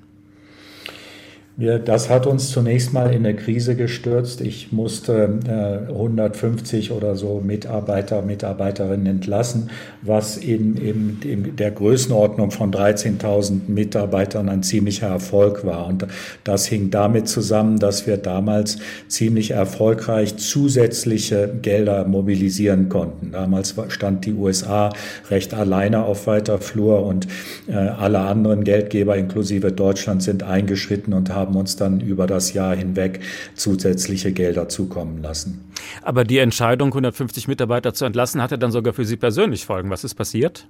[1.58, 4.40] Wir, das hat uns zunächst mal in eine Krise gestürzt.
[4.40, 9.70] Ich musste äh, 150 oder so Mitarbeiter, Mitarbeiterinnen entlassen,
[10.02, 15.88] was in, in, in der Größenordnung von 13.000 Mitarbeitern ein ziemlicher Erfolg war.
[15.88, 16.08] Und
[16.46, 18.78] das hing damit zusammen, dass wir damals
[19.10, 23.34] ziemlich erfolgreich zusätzliche Gelder mobilisieren konnten.
[23.34, 24.94] Damals stand die USA
[25.30, 27.28] recht alleine auf weiter Flur und
[27.68, 32.54] äh, alle anderen Geldgeber, inklusive Deutschland, sind eingeschritten und haben haben uns dann über das
[32.54, 33.20] Jahr hinweg
[33.56, 35.66] zusätzliche Gelder zukommen lassen.
[36.04, 39.90] Aber die Entscheidung, 150 Mitarbeiter zu entlassen, hatte dann sogar für Sie persönlich Folgen.
[39.90, 40.68] Was ist passiert?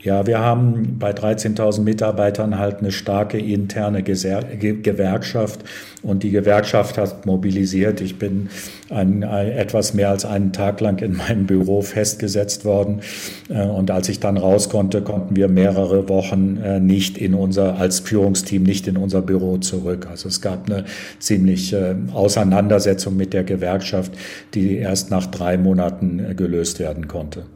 [0.00, 5.64] Ja, wir haben bei 13.000 Mitarbeitern halt eine starke interne Gewerkschaft
[6.02, 8.00] und die Gewerkschaft hat mobilisiert.
[8.00, 8.48] Ich bin
[8.90, 13.00] ein, ein, etwas mehr als einen Tag lang in meinem Büro festgesetzt worden
[13.48, 17.76] äh, und als ich dann raus konnte, konnten wir mehrere Wochen äh, nicht in unser,
[17.78, 20.06] als Führungsteam nicht in unser Büro zurück.
[20.08, 20.84] Also es gab eine
[21.18, 24.12] ziemliche äh, Auseinandersetzung mit der Gewerkschaft,
[24.54, 27.46] die erst nach drei Monaten gelöst werden konnte.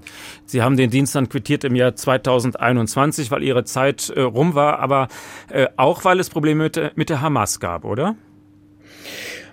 [0.53, 4.81] Sie haben den Dienst dann quittiert im Jahr 2021, weil Ihre Zeit äh, rum war,
[4.81, 5.09] aber
[5.51, 8.17] äh, auch weil es Probleme mit, mit der Hamas gab, oder?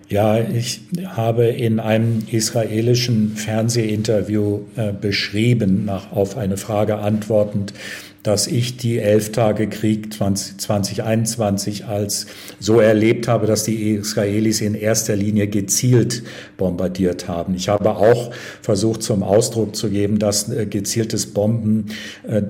[0.10, 0.82] Ja, ich
[1.16, 7.74] habe in einem israelischen Fernsehinterview äh, beschrieben, nach, auf eine Frage antwortend,
[8.24, 12.28] dass ich die elf Tage Krieg 20, 2021 als
[12.60, 16.24] so erlebt habe, dass die Israelis in erster Linie gezielt
[16.58, 17.56] bombardiert haben.
[17.56, 21.88] Ich habe auch versucht zum Ausdruck zu geben, dass äh, gezieltes Bomben
[22.28, 22.42] äh,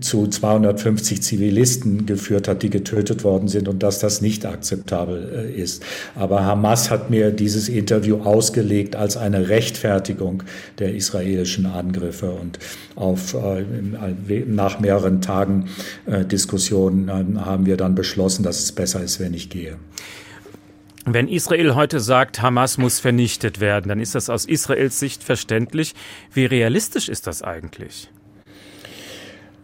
[0.00, 5.60] zu 250 Zivilisten geführt hat, die getötet worden sind und dass das nicht akzeptabel äh,
[5.60, 5.82] ist.
[6.14, 10.42] Aber Hamas hat mir dieses Interview ausgelegt als eine Rechtfertigung
[10.78, 12.58] der israelischen Angriffe und
[12.96, 13.36] auf,
[14.46, 15.68] nach mehreren Tagen
[16.06, 19.76] äh, Diskussionen äh, haben wir dann beschlossen, dass es besser ist, wenn ich gehe.
[21.06, 25.94] Wenn Israel heute sagt, Hamas muss vernichtet werden, dann ist das aus Israels Sicht verständlich.
[26.32, 28.08] Wie realistisch ist das eigentlich?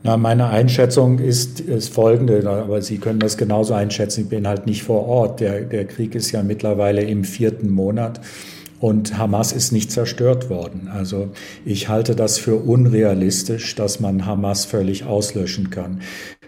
[0.02, 4.22] Na, meine Einschätzung ist, ist folgende, aber Sie können das genauso einschätzen.
[4.22, 5.40] Ich bin halt nicht vor Ort.
[5.40, 8.20] Der, der Krieg ist ja mittlerweile im vierten Monat.
[8.80, 10.88] Und Hamas ist nicht zerstört worden.
[10.88, 11.28] Also
[11.66, 16.00] ich halte das für unrealistisch, dass man Hamas völlig auslöschen kann.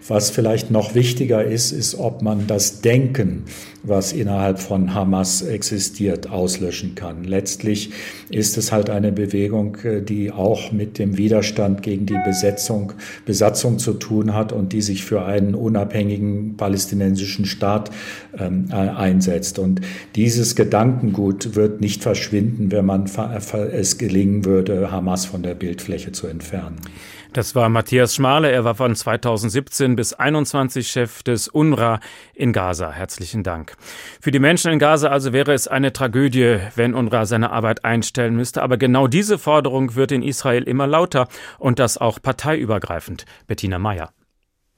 [0.09, 3.45] Was vielleicht noch wichtiger ist, ist, ob man das Denken,
[3.85, 7.23] was innerhalb von Hamas existiert, auslöschen kann.
[7.23, 7.91] Letztlich
[8.29, 12.95] ist es halt eine Bewegung, äh, die auch mit dem Widerstand gegen die Besetzung,
[13.27, 17.91] Besatzung zu tun hat und die sich für einen unabhängigen palästinensischen Staat
[18.37, 19.61] ähm, äh, einsetzt.
[19.61, 19.81] Und
[20.17, 23.05] dieses Gedankengut wird nicht verschwinden, wenn man
[23.73, 26.77] es gelingen würde, Hamas von der Bildfläche zu entfernen.
[27.33, 28.53] Das war Matthias Schmale.
[28.53, 31.99] Er war von 2017 bis 21 Chef des UNRWA
[32.35, 32.93] in Gaza.
[32.93, 33.75] Herzlichen Dank.
[34.21, 38.37] Für die Menschen in Gaza also wäre es eine Tragödie, wenn UNRWA seine Arbeit einstellen
[38.37, 38.63] müsste.
[38.63, 41.27] Aber genau diese Forderung wird in Israel immer lauter
[41.59, 43.25] und das auch parteiübergreifend.
[43.47, 44.13] Bettina Meyer.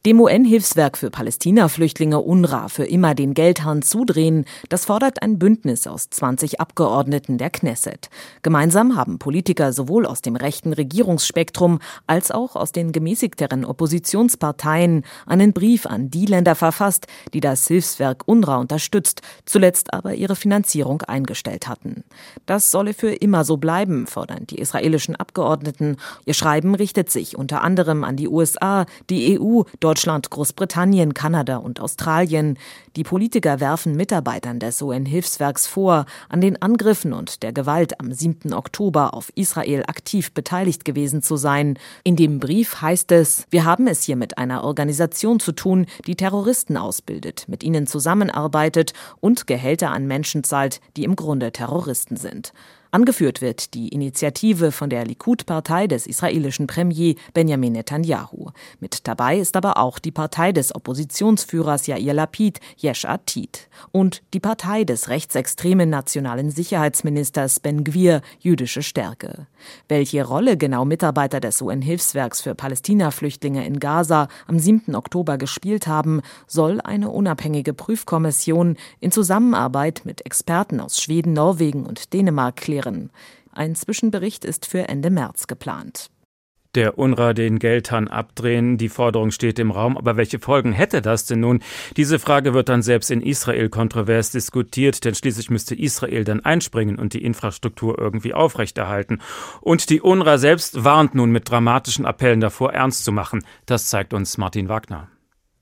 [0.06, 6.10] Dem UN-Hilfswerk für Palästina-Flüchtlinge UNRWA für immer den Geldhahn zudrehen, das fordert ein Bündnis aus
[6.10, 8.10] 20 Abgeordneten der Knesset.
[8.42, 15.54] Gemeinsam haben Politiker sowohl aus dem rechten Regierungsspektrum als auch aus den gemäßigteren Oppositionsparteien einen
[15.54, 21.66] Brief an die Länder verfasst, die das Hilfswerk UNRWA unterstützt, zuletzt aber ihre Finanzierung eingestellt
[21.66, 22.04] hatten.
[22.44, 25.96] Das solle für immer so bleiben, fordern die israelischen Abgeordneten.
[26.26, 29.93] Ihr Schreiben richtet sich unter anderem an die USA, die EU, Deutschland,
[30.30, 32.58] Großbritannien, Kanada und Australien.
[32.96, 38.52] Die Politiker werfen Mitarbeitern des UN-Hilfswerks vor, an den Angriffen und der Gewalt am 7.
[38.52, 41.78] Oktober auf Israel aktiv beteiligt gewesen zu sein.
[42.02, 46.16] In dem Brief heißt es, wir haben es hier mit einer Organisation zu tun, die
[46.16, 52.52] Terroristen ausbildet, mit ihnen zusammenarbeitet und Gehälter an Menschen zahlt, die im Grunde Terroristen sind.
[52.94, 58.52] Angeführt wird die Initiative von der Likud-Partei des israelischen Premier Benjamin Netanyahu.
[58.78, 64.38] Mit dabei ist aber auch die Partei des Oppositionsführers Yair Lapid, Yesh Atid, und die
[64.38, 69.48] Partei des rechtsextremen nationalen Sicherheitsministers Ben Gvir, Jüdische Stärke.
[69.88, 74.94] Welche Rolle genau Mitarbeiter des UN-Hilfswerks für Palästina-Flüchtlinge in Gaza am 7.
[74.94, 82.12] Oktober gespielt haben, soll eine unabhängige Prüfkommission in Zusammenarbeit mit Experten aus Schweden, Norwegen und
[82.12, 83.10] Dänemark klären klären.
[83.52, 86.10] Ein Zwischenbericht ist für Ende März geplant.
[86.74, 89.96] Der UNRWA den Geldhahn abdrehen, die Forderung steht im Raum.
[89.96, 91.60] Aber welche Folgen hätte das denn nun?
[91.96, 96.98] Diese Frage wird dann selbst in Israel kontrovers diskutiert, denn schließlich müsste Israel dann einspringen
[96.98, 99.20] und die Infrastruktur irgendwie aufrechterhalten.
[99.60, 103.44] Und die UNRWA selbst warnt nun mit dramatischen Appellen davor, ernst zu machen.
[103.66, 105.06] Das zeigt uns Martin Wagner.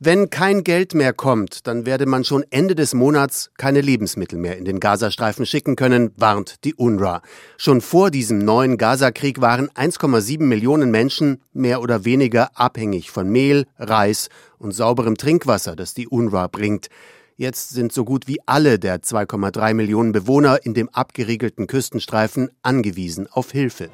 [0.05, 4.59] Wenn kein Geld mehr kommt, dann werde man schon Ende des Monats keine Lebensmittel mehr
[4.59, 7.23] in den Gazastreifen schicken können, warnt die UNRWA.
[7.57, 13.65] Schon vor diesem neuen Gazakrieg waren 1,7 Millionen Menschen mehr oder weniger abhängig von Mehl,
[13.79, 16.89] Reis und sauberem Trinkwasser, das die UNRWA bringt.
[17.37, 23.27] Jetzt sind so gut wie alle der 2,3 Millionen Bewohner in dem abgeriegelten Küstenstreifen angewiesen
[23.31, 23.89] auf Hilfe.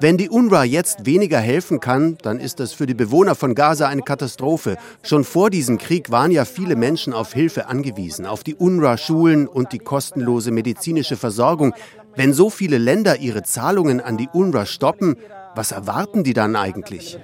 [0.00, 3.88] Wenn die UNRWA jetzt weniger helfen kann, dann ist das für die Bewohner von Gaza
[3.88, 4.76] eine Katastrophe.
[5.02, 9.72] Schon vor diesem Krieg waren ja viele Menschen auf Hilfe angewiesen, auf die UNRWA-Schulen und
[9.72, 11.74] die kostenlose medizinische Versorgung.
[12.16, 15.16] Wenn so viele Länder ihre Zahlungen an die UNRWA stoppen,
[15.54, 17.18] was erwarten die dann eigentlich?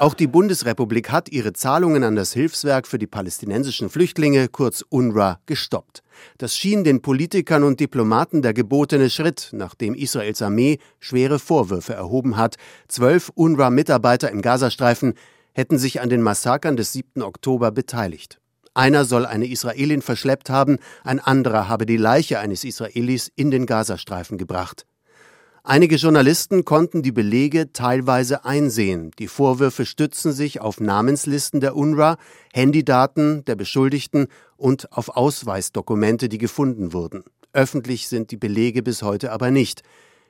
[0.00, 5.40] Auch die Bundesrepublik hat ihre Zahlungen an das Hilfswerk für die palästinensischen Flüchtlinge, kurz UNRWA,
[5.46, 6.02] gestoppt.
[6.38, 12.36] Das schien den Politikern und Diplomaten der gebotene Schritt, nachdem Israels Armee schwere Vorwürfe erhoben
[12.36, 12.56] hat.
[12.88, 15.14] Zwölf UNRWA-Mitarbeiter im Gazastreifen
[15.52, 17.22] hätten sich an den Massakern des 7.
[17.22, 18.38] Oktober beteiligt.
[18.74, 23.66] Einer soll eine Israelin verschleppt haben, ein anderer habe die Leiche eines Israelis in den
[23.66, 24.84] Gazastreifen gebracht.
[25.66, 29.12] Einige Journalisten konnten die Belege teilweise einsehen.
[29.18, 32.18] Die Vorwürfe stützen sich auf Namenslisten der UNRWA,
[32.52, 34.26] Handydaten der Beschuldigten
[34.58, 37.24] und auf Ausweisdokumente, die gefunden wurden.
[37.54, 39.80] Öffentlich sind die Belege bis heute aber nicht.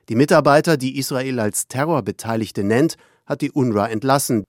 [0.07, 2.95] Die Mitarbeiter, die Israel als Terrorbeteiligte nennt,
[3.25, 4.45] hat die UNRWA entlassen.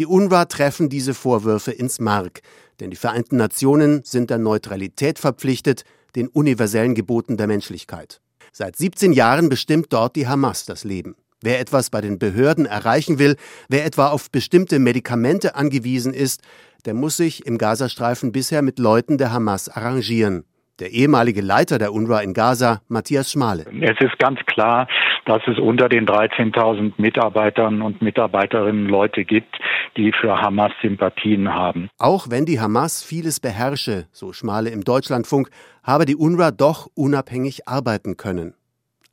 [0.00, 2.40] Die UNRWA treffen diese Vorwürfe ins Mark,
[2.80, 5.84] denn die Vereinten Nationen sind der Neutralität verpflichtet,
[6.16, 8.20] den universellen Geboten der Menschlichkeit.
[8.56, 11.16] Seit 17 Jahren bestimmt dort die Hamas das Leben.
[11.42, 13.34] Wer etwas bei den Behörden erreichen will,
[13.68, 16.40] wer etwa auf bestimmte Medikamente angewiesen ist,
[16.84, 20.44] der muss sich im Gazastreifen bisher mit Leuten der Hamas arrangieren
[20.80, 23.64] der ehemalige Leiter der UNRWA in Gaza, Matthias Schmale.
[23.80, 24.88] Es ist ganz klar,
[25.24, 29.54] dass es unter den 13.000 Mitarbeitern und Mitarbeiterinnen Leute gibt,
[29.96, 31.88] die für Hamas Sympathien haben.
[31.98, 35.50] Auch wenn die Hamas vieles beherrsche, so Schmale im Deutschlandfunk,
[35.82, 38.54] habe die UNRWA doch unabhängig arbeiten können.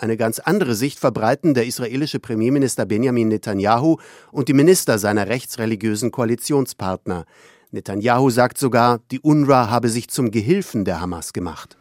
[0.01, 3.97] Eine ganz andere Sicht verbreiten der israelische Premierminister Benjamin Netanyahu
[4.31, 7.25] und die Minister seiner rechtsreligiösen Koalitionspartner.
[7.73, 11.77] Netanyahu sagt sogar, die UNRWA habe sich zum Gehilfen der Hamas gemacht.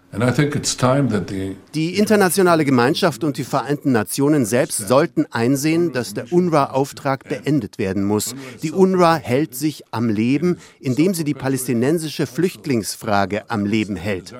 [1.75, 8.05] Die internationale Gemeinschaft und die Vereinten Nationen selbst sollten einsehen, dass der UNRWA-Auftrag beendet werden
[8.05, 8.37] muss.
[8.63, 14.35] Die UNRWA hält sich am Leben, indem sie die palästinensische Flüchtlingsfrage am Leben hält.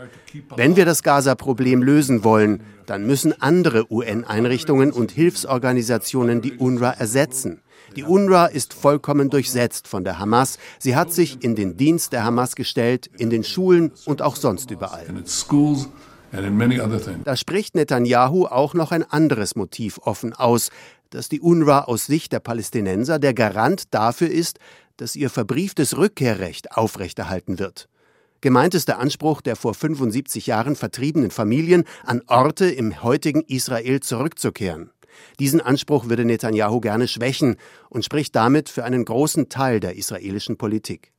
[0.57, 7.61] Wenn wir das Gaza-Problem lösen wollen, dann müssen andere UN-Einrichtungen und Hilfsorganisationen die UNRWA ersetzen.
[7.97, 10.59] Die UNRWA ist vollkommen durchsetzt von der Hamas.
[10.79, 14.71] Sie hat sich in den Dienst der Hamas gestellt, in den Schulen und auch sonst
[14.71, 15.07] überall.
[17.25, 20.71] Da spricht Netanyahu auch noch ein anderes Motiv offen aus,
[21.11, 24.61] dass die UNRWA aus Sicht der Palästinenser der Garant dafür ist,
[24.97, 27.89] dass ihr verbrieftes Rückkehrrecht aufrechterhalten wird.
[28.43, 34.01] Gemeint ist der Anspruch der vor 75 Jahren vertriebenen Familien, an Orte im heutigen Israel
[34.01, 34.91] zurückzukehren.
[35.39, 37.57] Diesen Anspruch würde Netanyahu gerne schwächen
[37.89, 41.13] und spricht damit für einen großen Teil der israelischen Politik.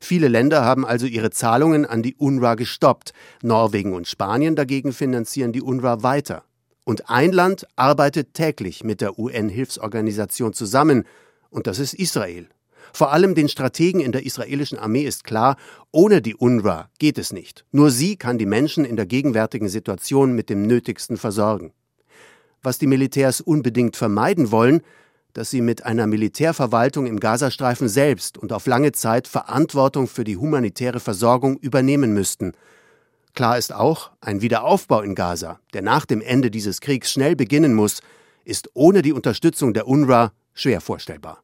[0.00, 3.12] Viele Länder haben also ihre Zahlungen an die UNRWA gestoppt.
[3.42, 6.42] Norwegen und Spanien dagegen finanzieren die UNRWA weiter.
[6.84, 11.04] Und ein Land arbeitet täglich mit der UN-Hilfsorganisation zusammen,
[11.50, 12.48] und das ist Israel.
[12.92, 15.56] Vor allem den Strategen in der israelischen Armee ist klar,
[15.92, 17.64] ohne die UNRWA geht es nicht.
[17.70, 21.72] Nur sie kann die Menschen in der gegenwärtigen Situation mit dem Nötigsten versorgen
[22.62, 24.82] was die Militärs unbedingt vermeiden wollen,
[25.32, 30.36] dass sie mit einer Militärverwaltung im Gazastreifen selbst und auf lange Zeit Verantwortung für die
[30.36, 32.52] humanitäre Versorgung übernehmen müssten.
[33.34, 37.74] Klar ist auch, ein Wiederaufbau in Gaza, der nach dem Ende dieses Kriegs schnell beginnen
[37.74, 38.02] muss,
[38.44, 41.42] ist ohne die Unterstützung der UNRWA schwer vorstellbar.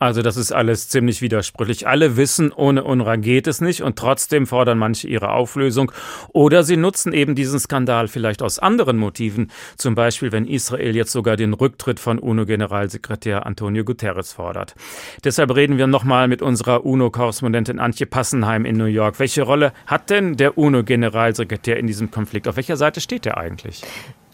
[0.00, 1.86] Also das ist alles ziemlich widersprüchlich.
[1.86, 5.92] Alle wissen, ohne UNRWA geht es nicht und trotzdem fordern manche ihre Auflösung.
[6.32, 9.50] Oder sie nutzen eben diesen Skandal vielleicht aus anderen Motiven.
[9.76, 14.74] Zum Beispiel, wenn Israel jetzt sogar den Rücktritt von UNO-Generalsekretär Antonio Guterres fordert.
[15.22, 19.18] Deshalb reden wir nochmal mit unserer UNO-Korrespondentin Antje Passenheim in New York.
[19.20, 22.48] Welche Rolle hat denn der UNO-Generalsekretär in diesem Konflikt?
[22.48, 23.82] Auf welcher Seite steht er eigentlich?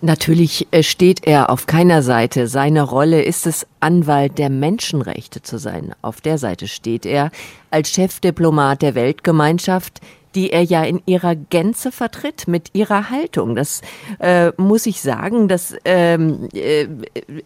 [0.03, 2.49] Natürlich äh, steht er auf keiner Seite.
[2.49, 5.95] Seine Rolle ist es, Anwalt der Menschenrechte zu sein.
[6.03, 7.31] Auf der Seite steht er
[7.71, 10.01] als Chefdiplomat der Weltgemeinschaft,
[10.37, 13.57] die er ja in ihrer Gänze vertritt mit ihrer Haltung.
[13.57, 13.81] Das
[14.21, 16.87] äh, muss ich sagen, das ähm, äh,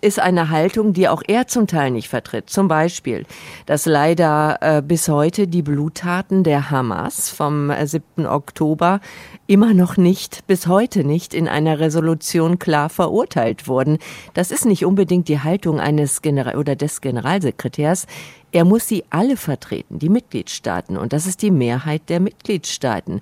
[0.00, 2.50] ist eine Haltung, die auch er zum Teil nicht vertritt.
[2.50, 3.24] Zum Beispiel,
[3.66, 8.02] dass leider äh, bis heute die Bluttaten der Hamas vom 7.
[8.18, 9.00] Äh, Oktober
[9.46, 13.98] immer noch nicht, bis heute nicht in einer Resolution klar verurteilt wurden.
[14.34, 18.06] Das ist nicht unbedingt die Haltung eines General oder des Generalsekretärs.
[18.52, 20.96] Er muss sie alle vertreten, die Mitgliedstaaten.
[20.96, 23.20] Und das ist die Mehrheit der Mitgliedstaaten.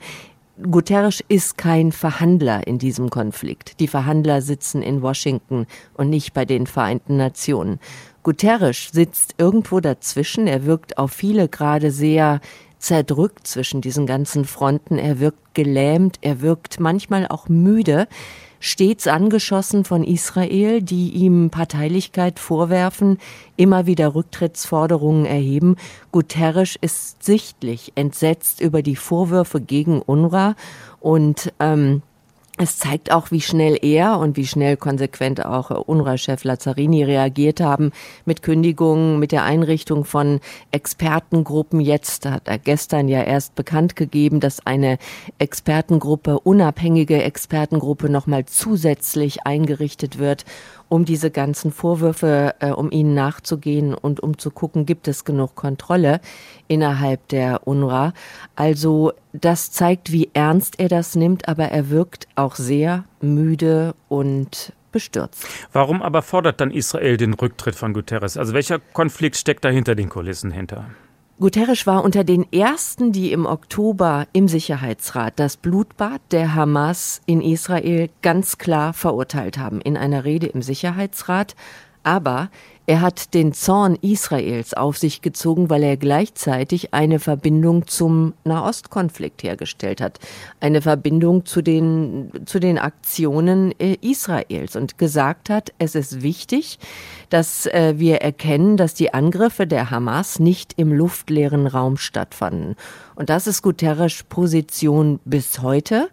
[0.70, 3.78] Guterres ist kein Verhandler in diesem Konflikt.
[3.78, 7.78] Die Verhandler sitzen in Washington und nicht bei den Vereinten Nationen.
[8.24, 10.48] Guterres sitzt irgendwo dazwischen.
[10.48, 12.40] Er wirkt auf viele gerade sehr
[12.78, 14.98] zerdrückt zwischen diesen ganzen Fronten.
[14.98, 16.18] Er wirkt gelähmt.
[16.22, 18.08] Er wirkt manchmal auch müde
[18.60, 23.18] stets angeschossen von Israel, die ihm Parteilichkeit vorwerfen,
[23.56, 25.76] immer wieder Rücktrittsforderungen erheben.
[26.12, 30.54] Guterres ist sichtlich entsetzt über die Vorwürfe gegen UNRWA
[31.00, 32.02] und ähm,
[32.58, 37.92] es zeigt auch, wie schnell er und wie schnell konsequent auch UNRWA-Chef Lazzarini reagiert haben
[38.24, 40.40] mit Kündigungen, mit der Einrichtung von
[40.72, 41.80] Expertengruppen.
[41.80, 44.98] Jetzt hat er gestern ja erst bekannt gegeben, dass eine
[45.38, 50.44] Expertengruppe, unabhängige Expertengruppe nochmal zusätzlich eingerichtet wird
[50.88, 55.54] um diese ganzen Vorwürfe, äh, um ihnen nachzugehen und um zu gucken, gibt es genug
[55.54, 56.20] Kontrolle
[56.66, 58.12] innerhalb der UNRWA.
[58.56, 64.72] Also das zeigt, wie ernst er das nimmt, aber er wirkt auch sehr müde und
[64.92, 65.46] bestürzt.
[65.72, 68.36] Warum aber fordert dann Israel den Rücktritt von Guterres?
[68.36, 70.86] Also welcher Konflikt steckt da hinter den Kulissen hinter?
[71.40, 77.40] Guterres war unter den ersten, die im Oktober im Sicherheitsrat das Blutbad der Hamas in
[77.40, 79.80] Israel ganz klar verurteilt haben.
[79.80, 81.54] In einer Rede im Sicherheitsrat
[82.02, 82.50] aber
[82.88, 89.42] er hat den Zorn Israels auf sich gezogen, weil er gleichzeitig eine Verbindung zum Nahostkonflikt
[89.42, 90.18] hergestellt hat.
[90.58, 96.78] Eine Verbindung zu den, zu den Aktionen äh, Israels und gesagt hat, es ist wichtig,
[97.28, 102.74] dass äh, wir erkennen, dass die Angriffe der Hamas nicht im luftleeren Raum stattfanden.
[103.16, 106.08] Und das ist Guterres Position bis heute.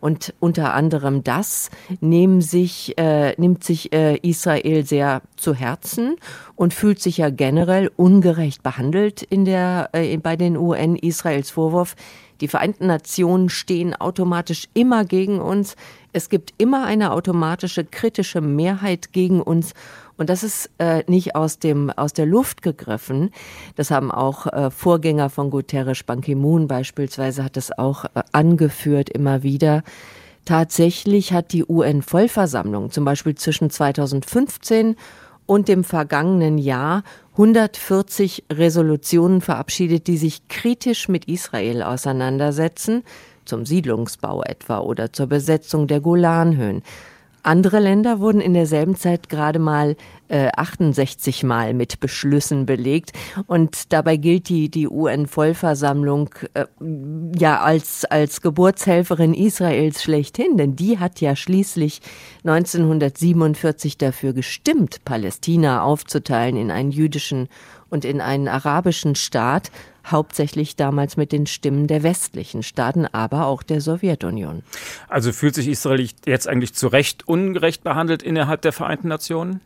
[0.00, 1.70] Und unter anderem das
[2.00, 6.16] nehmen sich, äh, nimmt sich äh, Israel sehr zu Herzen
[6.54, 10.94] und fühlt sich ja generell ungerecht behandelt in der, äh, bei den UN.
[10.94, 11.96] Israels Vorwurf,
[12.40, 15.74] die Vereinten Nationen stehen automatisch immer gegen uns.
[16.12, 19.74] Es gibt immer eine automatische kritische Mehrheit gegen uns.
[20.18, 23.30] Und das ist äh, nicht aus, dem, aus der Luft gegriffen.
[23.76, 29.08] Das haben auch äh, Vorgänger von Guterres, Ban Ki-moon beispielsweise, hat das auch äh, angeführt
[29.08, 29.82] immer wieder.
[30.44, 34.96] Tatsächlich hat die UN-Vollversammlung zum Beispiel zwischen 2015
[35.46, 43.04] und dem vergangenen Jahr 140 Resolutionen verabschiedet, die sich kritisch mit Israel auseinandersetzen,
[43.44, 46.82] zum Siedlungsbau etwa oder zur Besetzung der Golanhöhen.
[47.42, 49.96] Andere Länder wurden in derselben Zeit gerade mal
[50.28, 53.12] äh, 68 Mal mit Beschlüssen belegt.
[53.46, 56.66] Und dabei gilt die, die UN-Vollversammlung äh,
[57.38, 62.00] ja als, als Geburtshelferin Israels schlechthin, denn die hat ja schließlich
[62.44, 67.48] 1947 dafür gestimmt, Palästina aufzuteilen in einen jüdischen
[67.90, 69.70] und in einen arabischen Staat
[70.10, 74.62] hauptsächlich damals mit den Stimmen der westlichen Staaten, aber auch der Sowjetunion.
[75.08, 79.60] Also fühlt sich Israel jetzt eigentlich zu Recht ungerecht behandelt innerhalb der Vereinten Nationen?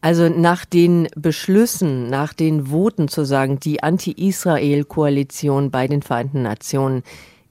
[0.00, 7.02] Also nach den Beschlüssen, nach den Voten zu sagen, die Anti-Israel-Koalition bei den Vereinten Nationen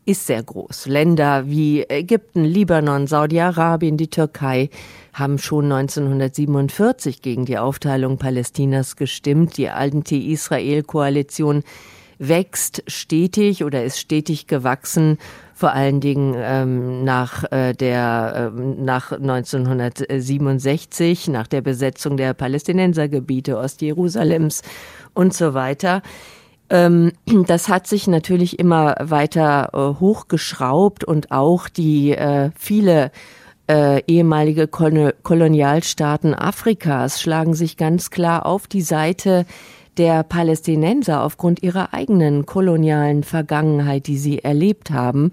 [0.06, 0.86] ist sehr groß.
[0.86, 4.70] Länder wie Ägypten, Libanon, Saudi-Arabien, die Türkei
[5.14, 9.58] haben schon 1947 gegen die Aufteilung Palästinas gestimmt.
[9.58, 11.64] Die Anti-Israel-Koalition
[12.18, 15.20] wächst stetig oder ist stetig gewachsen,
[15.54, 23.58] vor allen Dingen ähm, nach äh, der äh, nach 1967, nach der Besetzung der Palästinensergebiete
[23.58, 24.64] Ostjerusalems
[25.14, 26.02] und so weiter.
[26.70, 27.12] Ähm,
[27.48, 33.12] das hat sich natürlich immer weiter äh, hochgeschraubt und auch die äh, viele
[33.68, 39.46] äh, ehemalige Kolonialstaaten Afrikas schlagen sich ganz klar auf die Seite
[39.98, 45.32] der Palästinenser aufgrund ihrer eigenen kolonialen Vergangenheit, die sie erlebt haben.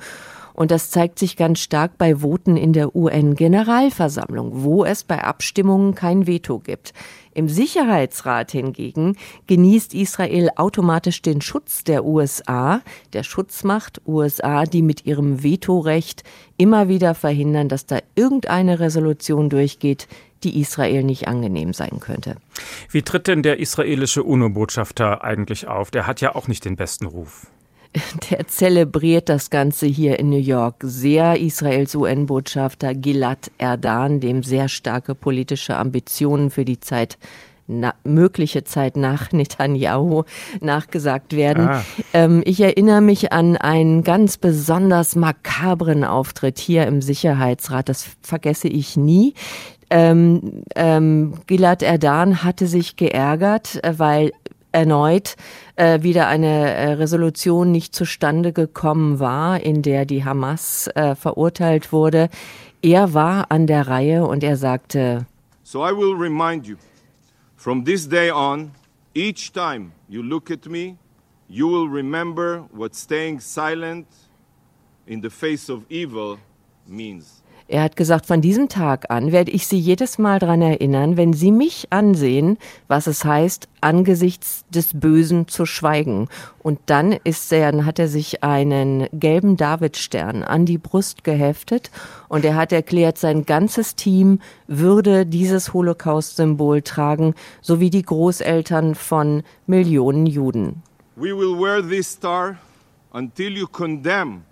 [0.55, 5.95] Und das zeigt sich ganz stark bei Voten in der UN-Generalversammlung, wo es bei Abstimmungen
[5.95, 6.93] kein Veto gibt.
[7.35, 9.17] Im Sicherheitsrat hingegen
[9.47, 12.83] genießt Israel automatisch den Schutz der USA,
[13.15, 16.25] der Schutzmacht USA, die mit ihrem Vetorecht
[16.59, 20.09] immer wieder verhindern, dass da irgendeine Resolution durchgeht,
[20.45, 22.37] die Israel nicht angenehm sein könnte.
[22.91, 25.91] Wie tritt denn der israelische UNO-Botschafter eigentlich auf?
[25.91, 27.47] Der hat ja auch nicht den besten Ruf.
[28.31, 31.39] Der zelebriert das Ganze hier in New York sehr.
[31.39, 37.19] Israels UN-Botschafter Gilad Erdan, dem sehr starke politische Ambitionen für die Zeit
[37.67, 40.25] na, mögliche Zeit nach Netanyahu
[40.61, 41.69] nachgesagt werden.
[41.69, 41.83] Ah.
[42.13, 47.89] Ähm, ich erinnere mich an einen ganz besonders makabren Auftritt hier im Sicherheitsrat.
[47.89, 49.35] Das vergesse ich nie.
[49.91, 54.33] Ähm, ähm, Gilad Erdan hatte sich geärgert, äh, weil
[54.73, 55.37] erneut
[55.77, 61.93] äh, wieder eine äh, Resolution nicht zustande gekommen war, in der die Hamas äh, verurteilt
[61.93, 62.29] wurde.
[62.83, 65.27] Er war an der Reihe und er sagte,
[65.63, 66.77] So I will remind you,
[67.57, 68.73] from this day on,
[69.15, 70.97] each time you look at me,
[71.49, 74.07] you will remember what staying silent
[75.07, 76.39] in the face of evil
[76.87, 77.42] means.
[77.73, 81.33] Er hat gesagt, von diesem Tag an werde ich Sie jedes Mal daran erinnern, wenn
[81.33, 86.29] Sie mich ansehen, was es heißt, angesichts des Bösen zu schweigen.
[86.63, 91.91] Und dann ist er, dann hat er sich einen gelben Davidstern an die Brust geheftet
[92.29, 99.45] und er hat erklärt, sein ganzes Team würde dieses Holocaust-Symbol tragen, sowie die Großeltern von
[99.67, 100.83] Millionen Juden.
[101.17, 102.59] We will wear this star
[103.15, 104.43] until you condemn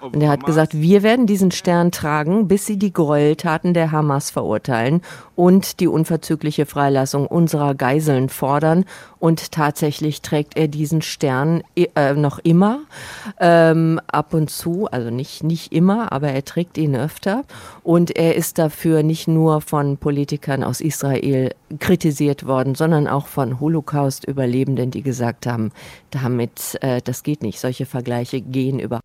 [0.00, 4.30] und er hat gesagt, wir werden diesen Stern tragen, bis sie die Gräueltaten der Hamas
[4.30, 5.02] verurteilen
[5.34, 8.84] und die unverzügliche Freilassung unserer Geiseln fordern.
[9.18, 12.80] Und tatsächlich trägt er diesen Stern äh, noch immer,
[13.40, 17.44] ähm, ab und zu, also nicht, nicht immer, aber er trägt ihn öfter.
[17.82, 23.58] Und er ist dafür nicht nur von Politikern aus Israel kritisiert worden, sondern auch von
[23.60, 25.72] Holocaust-Überlebenden, die gesagt haben,
[26.10, 28.97] damit, äh, das geht nicht, solche Vergleiche gehen über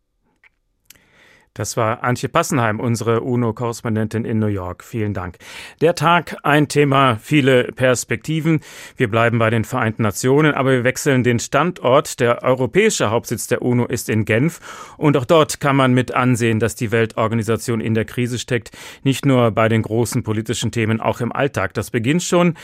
[1.54, 4.84] das war Antje Passenheim, unsere UNO-Korrespondentin in New York.
[4.84, 5.38] Vielen Dank.
[5.82, 8.62] Der Tag, ein Thema, viele Perspektiven.
[8.98, 12.20] Wir bleiben bei den Vereinten Nationen, aber wir wechseln den Standort.
[12.20, 14.62] Der europäische Hauptsitz der UNO ist in Genf.
[14.98, 18.72] Und auch dort kann man mit ansehen, dass die Weltorganisation in der Krise steckt.
[19.04, 21.76] Nicht nur bei den großen politischen Themen, auch im Alltag.
[21.76, 22.56] Das beginnt schon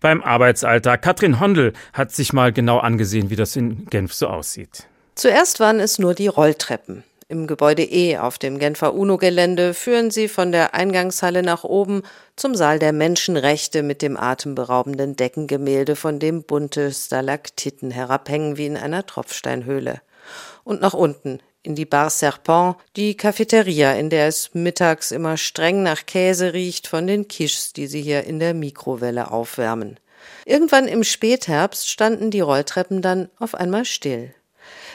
[0.00, 1.02] beim Arbeitsalltag.
[1.02, 4.86] Katrin Hondel hat sich mal genau angesehen, wie das in Genf so aussieht.
[5.16, 7.02] Zuerst waren es nur die Rolltreppen.
[7.28, 12.02] Im Gebäude E auf dem Genfer UNO-Gelände führen sie von der Eingangshalle nach oben
[12.36, 18.76] zum Saal der Menschenrechte mit dem atemberaubenden Deckengemälde, von dem bunte Stalaktiten herabhängen wie in
[18.76, 20.02] einer Tropfsteinhöhle.
[20.62, 25.82] Und nach unten in die Bar Serpent, die Cafeteria, in der es mittags immer streng
[25.82, 29.98] nach Käse riecht von den Quiches, die sie hier in der Mikrowelle aufwärmen.
[30.44, 34.32] Irgendwann im Spätherbst standen die Rolltreppen dann auf einmal still.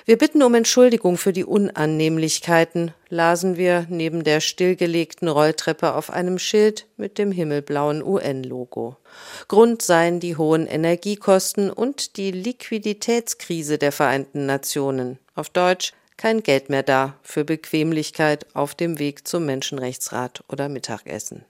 [0.05, 6.39] Wir bitten um Entschuldigung für die Unannehmlichkeiten, lasen wir neben der stillgelegten Rolltreppe auf einem
[6.39, 8.97] Schild mit dem himmelblauen UN-Logo.
[9.47, 15.19] Grund seien die hohen Energiekosten und die Liquiditätskrise der Vereinten Nationen.
[15.35, 21.45] Auf Deutsch kein Geld mehr da für Bequemlichkeit auf dem Weg zum Menschenrechtsrat oder Mittagessen.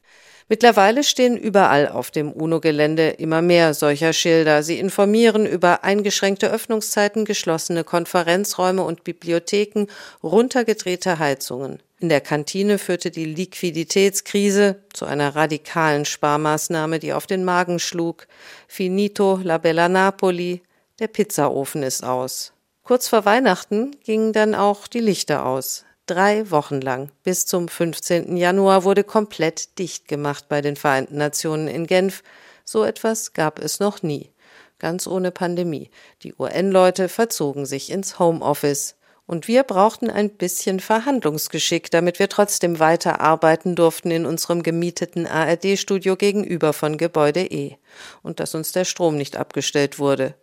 [0.51, 4.63] Mittlerweile stehen überall auf dem UNO-Gelände immer mehr solcher Schilder.
[4.63, 9.85] Sie informieren über eingeschränkte Öffnungszeiten, geschlossene Konferenzräume und Bibliotheken,
[10.21, 11.79] runtergedrehte Heizungen.
[12.01, 18.27] In der Kantine führte die Liquiditätskrise zu einer radikalen Sparmaßnahme, die auf den Magen schlug.
[18.67, 20.63] Finito la bella Napoli,
[20.99, 22.51] der Pizzaofen ist aus.
[22.83, 25.85] Kurz vor Weihnachten gingen dann auch die Lichter aus.
[26.11, 28.35] Drei Wochen lang bis zum 15.
[28.35, 32.21] Januar wurde komplett dicht gemacht bei den Vereinten Nationen in Genf.
[32.65, 34.29] So etwas gab es noch nie.
[34.77, 35.89] Ganz ohne Pandemie.
[36.23, 38.95] Die UN-Leute verzogen sich ins Homeoffice.
[39.25, 45.25] Und wir brauchten ein bisschen Verhandlungsgeschick, damit wir trotzdem weiter arbeiten durften in unserem gemieteten
[45.25, 47.77] ARD-Studio gegenüber von Gebäude E.
[48.21, 50.35] Und dass uns der Strom nicht abgestellt wurde.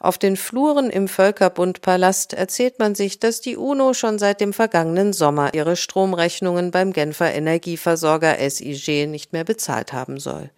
[0.00, 5.12] Auf den Fluren im Völkerbundpalast erzählt man sich, dass die UNO schon seit dem vergangenen
[5.12, 10.50] Sommer ihre Stromrechnungen beim Genfer Energieversorger SIG nicht mehr bezahlt haben soll.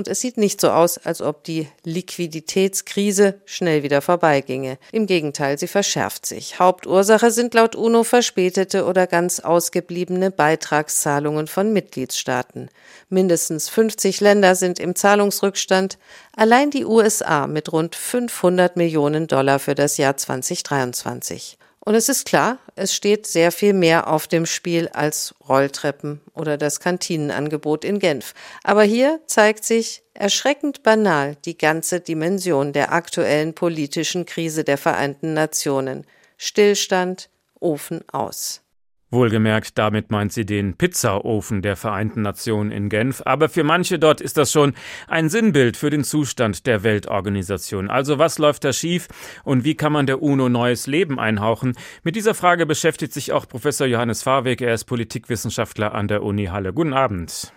[0.00, 4.78] Und es sieht nicht so aus, als ob die Liquiditätskrise schnell wieder vorbeiginge.
[4.92, 6.58] Im Gegenteil, sie verschärft sich.
[6.58, 12.70] Hauptursache sind laut UNO verspätete oder ganz ausgebliebene Beitragszahlungen von Mitgliedstaaten.
[13.10, 15.98] Mindestens 50 Länder sind im Zahlungsrückstand,
[16.34, 21.58] allein die USA mit rund 500 Millionen Dollar für das Jahr 2023.
[21.80, 26.56] Und es ist klar, es steht sehr viel mehr auf dem Spiel als Rolltreppen oder
[26.56, 28.32] das Kantinenangebot in Genf.
[28.64, 35.34] Aber hier zeigt sich erschreckend banal die ganze Dimension der aktuellen politischen Krise der Vereinten
[35.34, 36.06] Nationen.
[36.38, 37.28] Stillstand,
[37.60, 38.62] Ofen aus.
[39.10, 43.22] Wohlgemerkt, damit meint sie den Pizzaofen der Vereinten Nationen in Genf.
[43.24, 44.74] Aber für manche dort ist das schon
[45.08, 47.90] ein Sinnbild für den Zustand der Weltorganisation.
[47.90, 49.08] Also was läuft da schief
[49.42, 51.74] und wie kann man der UNO neues Leben einhauchen?
[52.04, 54.60] Mit dieser Frage beschäftigt sich auch Professor Johannes Fahrweg.
[54.60, 56.72] Er ist Politikwissenschaftler an der Uni Halle.
[56.72, 57.52] Guten Abend.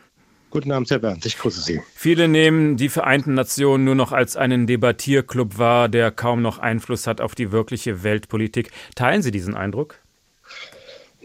[0.50, 1.26] Guten Abend, Herr Bernd.
[1.26, 1.82] Ich grüße Sie.
[1.96, 7.08] Viele nehmen die Vereinten Nationen nur noch als einen Debattierclub wahr, der kaum noch Einfluss
[7.08, 8.72] hat auf die wirkliche Weltpolitik.
[8.96, 10.03] Teilen Sie diesen Eindruck?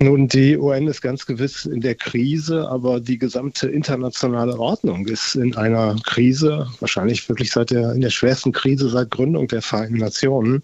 [0.00, 5.34] Nun, die UN ist ganz gewiss in der Krise, aber die gesamte internationale Ordnung ist
[5.34, 9.98] in einer Krise, wahrscheinlich wirklich seit der, in der schwersten Krise seit Gründung der Vereinten
[9.98, 10.62] Nationen.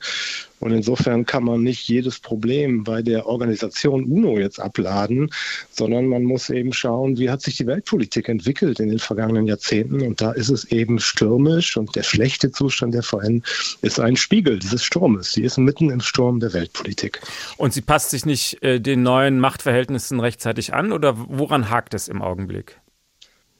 [0.60, 5.30] Und insofern kann man nicht jedes Problem bei der Organisation UNO jetzt abladen,
[5.70, 10.02] sondern man muss eben schauen, wie hat sich die Weltpolitik entwickelt in den vergangenen Jahrzehnten.
[10.02, 13.42] Und da ist es eben stürmisch und der schlechte Zustand der VN
[13.82, 15.32] ist ein Spiegel dieses Sturmes.
[15.32, 17.20] Sie ist mitten im Sturm der Weltpolitik.
[17.56, 22.08] Und sie passt sich nicht äh, den neuen Machtverhältnissen rechtzeitig an oder woran hakt es
[22.08, 22.78] im Augenblick?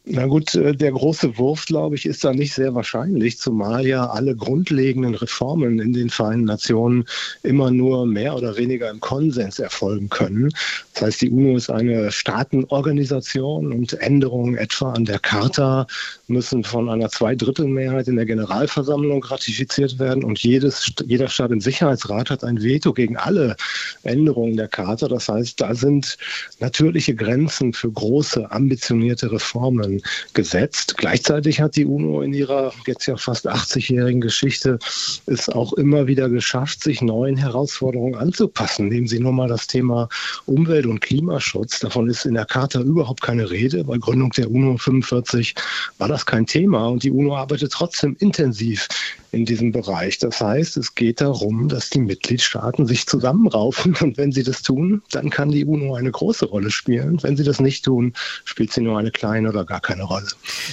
[0.07, 4.07] Na gut, äh, der große Wurf, glaube ich, ist da nicht sehr wahrscheinlich, zumal ja
[4.11, 7.07] alle grundlegenden Reformen in den Vereinten Nationen
[7.43, 10.51] immer nur mehr oder weniger im Konsens erfolgen können.
[10.93, 15.87] Das heißt, die UNO ist eine Staatenorganisation und Änderungen etwa an der Charta
[16.27, 22.31] müssen von einer Zweidrittelmehrheit in der Generalversammlung ratifiziert werden und jedes, jeder Staat im Sicherheitsrat
[22.31, 23.57] hat ein Veto gegen alle
[24.03, 25.09] Änderungen der Charta.
[25.09, 26.17] Das heißt, da sind
[26.61, 30.01] natürliche Grenzen für große, ambitionierte Reformen
[30.33, 30.97] gesetzt.
[30.97, 34.79] Gleichzeitig hat die UNO in ihrer jetzt ja fast 80-jährigen Geschichte
[35.27, 38.89] es auch immer wieder geschafft, sich neuen Herausforderungen anzupassen.
[38.89, 40.09] Nehmen Sie nur mal das Thema
[40.47, 41.81] Umwelt- und Klimaschutz.
[41.81, 43.85] Davon ist in der Charta überhaupt keine Rede.
[43.85, 45.55] Bei Gründung der UNO 45
[45.99, 48.89] war das kein Thema und die UNO arbeitet trotzdem intensiv
[49.33, 50.19] in diesem Bereich.
[50.19, 55.03] Das heißt, es geht darum, dass die Mitgliedstaaten sich zusammenraufen und wenn sie das tun,
[55.11, 57.23] dann kann die UNO eine große Rolle spielen.
[57.23, 58.13] Wenn sie das nicht tun,
[58.45, 60.27] spielt sie nur eine kleine oder gar keine Rolle.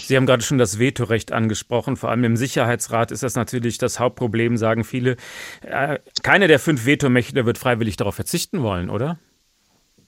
[0.03, 1.97] Sie haben gerade schon das Vetorecht angesprochen.
[1.97, 5.17] Vor allem im Sicherheitsrat ist das natürlich das Hauptproblem, sagen viele.
[5.61, 9.19] Äh, keine der fünf Vetomächte wird freiwillig darauf verzichten wollen, oder?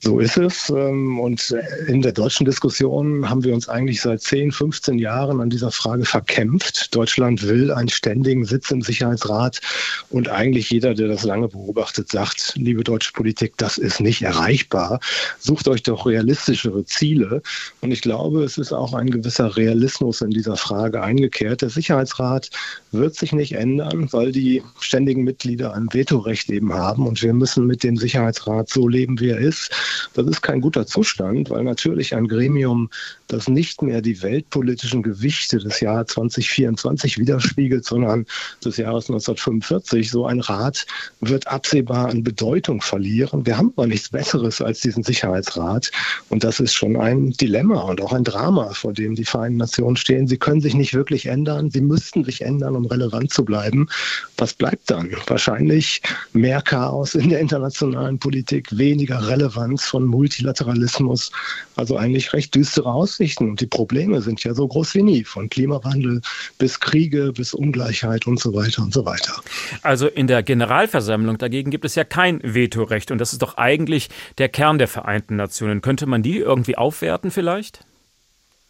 [0.04, 0.68] So ist es.
[0.68, 1.56] Ähm, und
[1.88, 6.04] in der deutschen Diskussion haben wir uns eigentlich seit 10, 15 Jahren an dieser Frage
[6.04, 6.94] verkämpft.
[6.94, 9.62] Deutschland will einen ständigen Sitz im Sicherheitsrat.
[10.10, 15.00] Und eigentlich jeder, der das lange beobachtet, sagt, liebe deutsche Politik, das ist nicht erreichbar.
[15.38, 17.40] Sucht euch doch realistischere Ziele.
[17.80, 21.62] Und ich glaube, es ist auch ein gewisser Realismus in dieser Frage eingekehrt.
[21.62, 22.50] Der Sicherheitsrat
[22.92, 27.06] wird sich nicht ändern, weil die ständigen Mitglieder ein Vetorecht eben haben.
[27.06, 29.70] Und wir müssen mit dem Sicherheitsrat so leben, wie er ist.
[30.14, 32.90] Das ist kein guter Zustand, weil natürlich ein Gremium,
[33.28, 38.26] das nicht mehr die weltpolitischen Gewichte des Jahres 2024 widerspiegelt, sondern
[38.64, 40.86] des Jahres 1945, so ein Rat
[41.20, 43.46] wird absehbar an Bedeutung verlieren.
[43.46, 45.90] Wir haben aber nichts Besseres als diesen Sicherheitsrat.
[46.28, 49.96] Und das ist schon ein Dilemma und auch ein Drama, vor dem die Vereinten Nationen
[49.96, 50.26] stehen.
[50.26, 51.70] Sie können sich nicht wirklich ändern.
[51.70, 53.88] Sie müssten sich ändern, um relevant zu bleiben.
[54.36, 55.10] Was bleibt dann?
[55.26, 56.02] Wahrscheinlich
[56.32, 61.30] mehr Chaos in der internationalen Politik, weniger Relevanz von Multilateralismus.
[61.76, 63.50] Also eigentlich recht düstere Aussichten.
[63.50, 66.20] Und die Probleme sind ja so groß wie nie, von Klimawandel
[66.58, 69.34] bis Kriege, bis Ungleichheit und so weiter und so weiter.
[69.82, 73.10] Also in der Generalversammlung dagegen gibt es ja kein Vetorecht.
[73.10, 74.08] Und das ist doch eigentlich
[74.38, 75.80] der Kern der Vereinten Nationen.
[75.80, 77.84] Könnte man die irgendwie aufwerten vielleicht?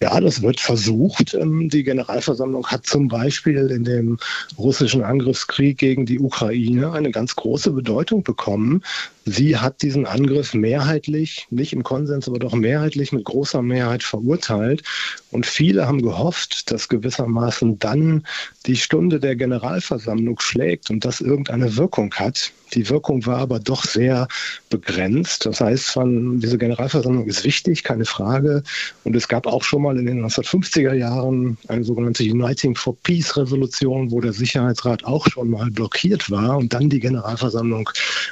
[0.03, 1.33] Ja, das wird versucht.
[1.33, 4.19] Ähm, die Generalversammlung hat zum Beispiel in dem
[4.59, 8.83] russischen Angriffskrieg gegen die Ukraine eine ganz große Bedeutung bekommen.
[9.27, 14.83] Sie hat diesen Angriff mehrheitlich, nicht im Konsens, aber doch mehrheitlich mit großer Mehrheit verurteilt.
[15.31, 18.27] Und viele haben gehofft, dass gewissermaßen dann
[18.67, 22.53] die Stunde der Generalversammlung schlägt und das irgendeine Wirkung hat.
[22.75, 24.29] Die Wirkung war aber doch sehr
[24.69, 25.47] begrenzt.
[25.47, 28.63] Das heißt, diese Generalversammlung ist wichtig, keine Frage.
[29.05, 33.37] Und es gab auch schon mal in den 1950er Jahren eine sogenannte Uniting for Peace
[33.37, 37.89] Resolution, wo der Sicherheitsrat auch schon mal blockiert war und dann die Generalversammlung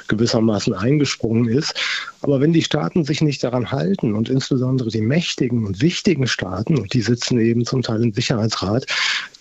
[0.07, 1.73] gewissermaßen eingesprungen ist.
[2.21, 6.77] Aber wenn die Staaten sich nicht daran halten und insbesondere die mächtigen und wichtigen Staaten,
[6.77, 8.85] und die sitzen eben zum Teil im Sicherheitsrat,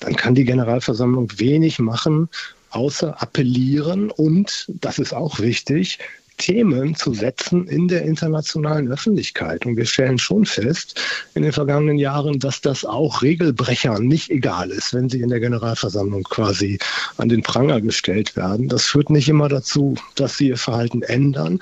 [0.01, 2.28] dann kann die Generalversammlung wenig machen,
[2.70, 5.99] außer appellieren und, das ist auch wichtig,
[6.38, 9.66] Themen zu setzen in der internationalen Öffentlichkeit.
[9.66, 11.00] Und wir stellen schon fest
[11.34, 15.40] in den vergangenen Jahren, dass das auch Regelbrechern nicht egal ist, wenn sie in der
[15.40, 16.78] Generalversammlung quasi
[17.16, 18.68] an den Pranger gestellt werden.
[18.68, 21.60] Das führt nicht immer dazu, dass sie ihr Verhalten ändern.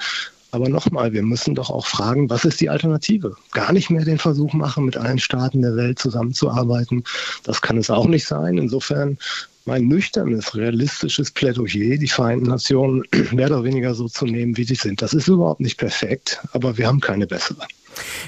[0.53, 3.37] Aber nochmal, wir müssen doch auch fragen, was ist die Alternative?
[3.53, 7.05] Gar nicht mehr den Versuch machen, mit allen Staaten der Welt zusammenzuarbeiten.
[7.45, 8.59] Das kann es auch nicht sein.
[8.59, 9.17] Insofern
[9.65, 14.75] mein nüchternes, realistisches Plädoyer, die Vereinten Nationen mehr oder weniger so zu nehmen, wie sie
[14.75, 15.03] sind.
[15.03, 17.67] Das ist überhaupt nicht perfekt, aber wir haben keine bessere.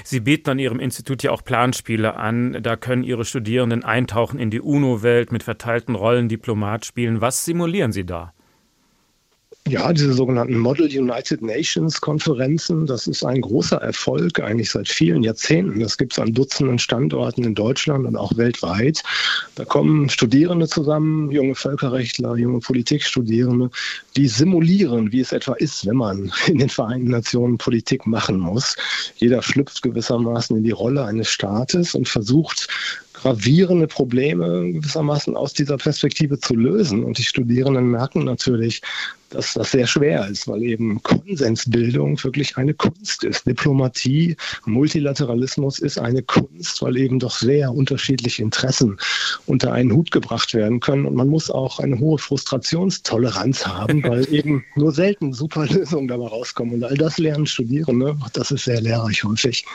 [0.03, 2.57] Sie bieten an Ihrem Institut ja auch Planspiele an.
[2.61, 7.21] Da können Ihre Studierenden eintauchen in die UNO-Welt mit verteilten Rollen, Diplomat spielen.
[7.21, 8.33] Was simulieren Sie da?
[9.69, 15.23] Ja, diese sogenannten Model United Nations Konferenzen, das ist ein großer Erfolg eigentlich seit vielen
[15.23, 15.79] Jahrzehnten.
[15.79, 19.01] Das gibt es an Dutzenden Standorten in Deutschland und auch weltweit.
[19.55, 23.69] Da kommen Studierende zusammen, junge Völkerrechtler, junge Politikstudierende,
[24.17, 28.75] die simulieren, wie es etwa ist, wenn man in den Vereinten Nationen Politik machen muss.
[29.15, 32.67] Jeder schlüpft gewissermaßen in die Rolle eines Staates und versucht
[33.13, 37.05] gravierende Probleme gewissermaßen aus dieser Perspektive zu lösen.
[37.05, 38.81] Und die Studierenden merken natürlich,
[39.33, 43.45] dass das sehr schwer ist, weil eben Konsensbildung wirklich eine Kunst ist.
[43.45, 48.97] Diplomatie, Multilateralismus ist eine Kunst, weil eben doch sehr unterschiedliche Interessen
[49.45, 51.05] unter einen Hut gebracht werden können.
[51.05, 56.27] Und man muss auch eine hohe Frustrationstoleranz haben, weil eben nur selten super Lösungen dabei
[56.27, 56.75] rauskommen.
[56.75, 58.15] Und all das lernen Studierende.
[58.33, 59.65] Das ist sehr lehrreich häufig.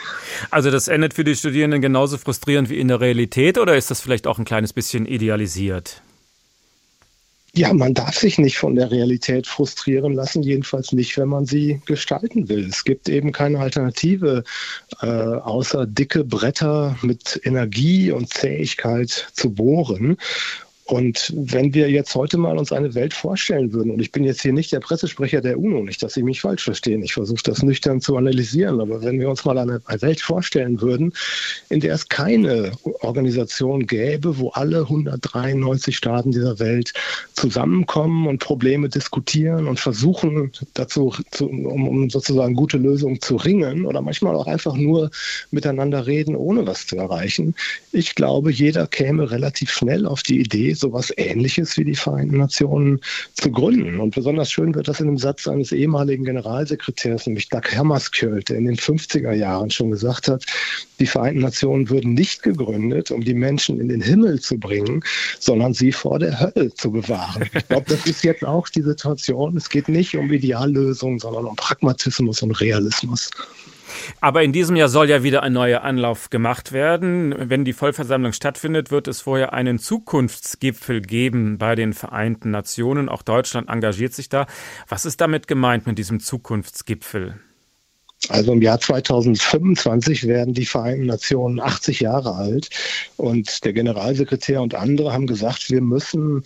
[0.51, 4.01] Also das endet für die Studierenden genauso frustrierend wie in der Realität oder ist das
[4.01, 6.01] vielleicht auch ein kleines bisschen idealisiert?
[7.55, 11.81] Ja, man darf sich nicht von der Realität frustrieren lassen, jedenfalls nicht, wenn man sie
[11.85, 12.67] gestalten will.
[12.69, 14.43] Es gibt eben keine Alternative,
[15.01, 20.17] äh, außer dicke Bretter mit Energie und Zähigkeit zu bohren.
[20.89, 24.41] Und wenn wir jetzt heute mal uns eine Welt vorstellen würden, und ich bin jetzt
[24.41, 27.61] hier nicht der Pressesprecher der UNO, nicht, dass Sie mich falsch verstehen, ich versuche das
[27.61, 31.13] nüchtern zu analysieren, aber wenn wir uns mal eine, Welt vorstellen würden,
[31.69, 32.71] in der es keine
[33.01, 36.93] Organisation gäbe, wo alle 193 Staaten dieser Welt
[37.33, 43.85] zusammenkommen und Probleme diskutieren und versuchen dazu, zu, um, um sozusagen gute Lösungen zu ringen
[43.85, 45.11] oder manchmal auch einfach nur
[45.51, 47.53] miteinander reden, ohne was zu erreichen.
[47.91, 52.99] Ich glaube, jeder käme relativ schnell auf die Idee, sowas Ähnliches wie die Vereinten Nationen
[53.33, 53.99] zu gründen.
[53.99, 58.57] Und besonders schön wird das in einem Satz eines ehemaligen Generalsekretärs, nämlich Doug Hammarskjöld, der
[58.57, 60.45] in den 50er Jahren schon gesagt hat,
[60.99, 65.03] die Vereinten Nationen würden nicht gegründet, um die Menschen in den Himmel zu bringen,
[65.39, 67.49] sondern sie vor der Hölle zu bewahren.
[67.53, 69.55] Ich glaube, das ist jetzt auch die Situation.
[69.55, 73.29] Es geht nicht um Ideallösungen, sondern um Pragmatismus und Realismus.
[74.21, 77.33] Aber in diesem Jahr soll ja wieder ein neuer Anlauf gemacht werden.
[77.37, 83.09] Wenn die Vollversammlung stattfindet, wird es vorher einen Zukunftsgipfel geben bei den Vereinten Nationen.
[83.09, 84.47] Auch Deutschland engagiert sich da.
[84.87, 87.39] Was ist damit gemeint mit diesem Zukunftsgipfel?
[88.27, 92.69] Also im Jahr 2025 werden die Vereinten Nationen 80 Jahre alt
[93.15, 96.43] und der Generalsekretär und andere haben gesagt, wir müssen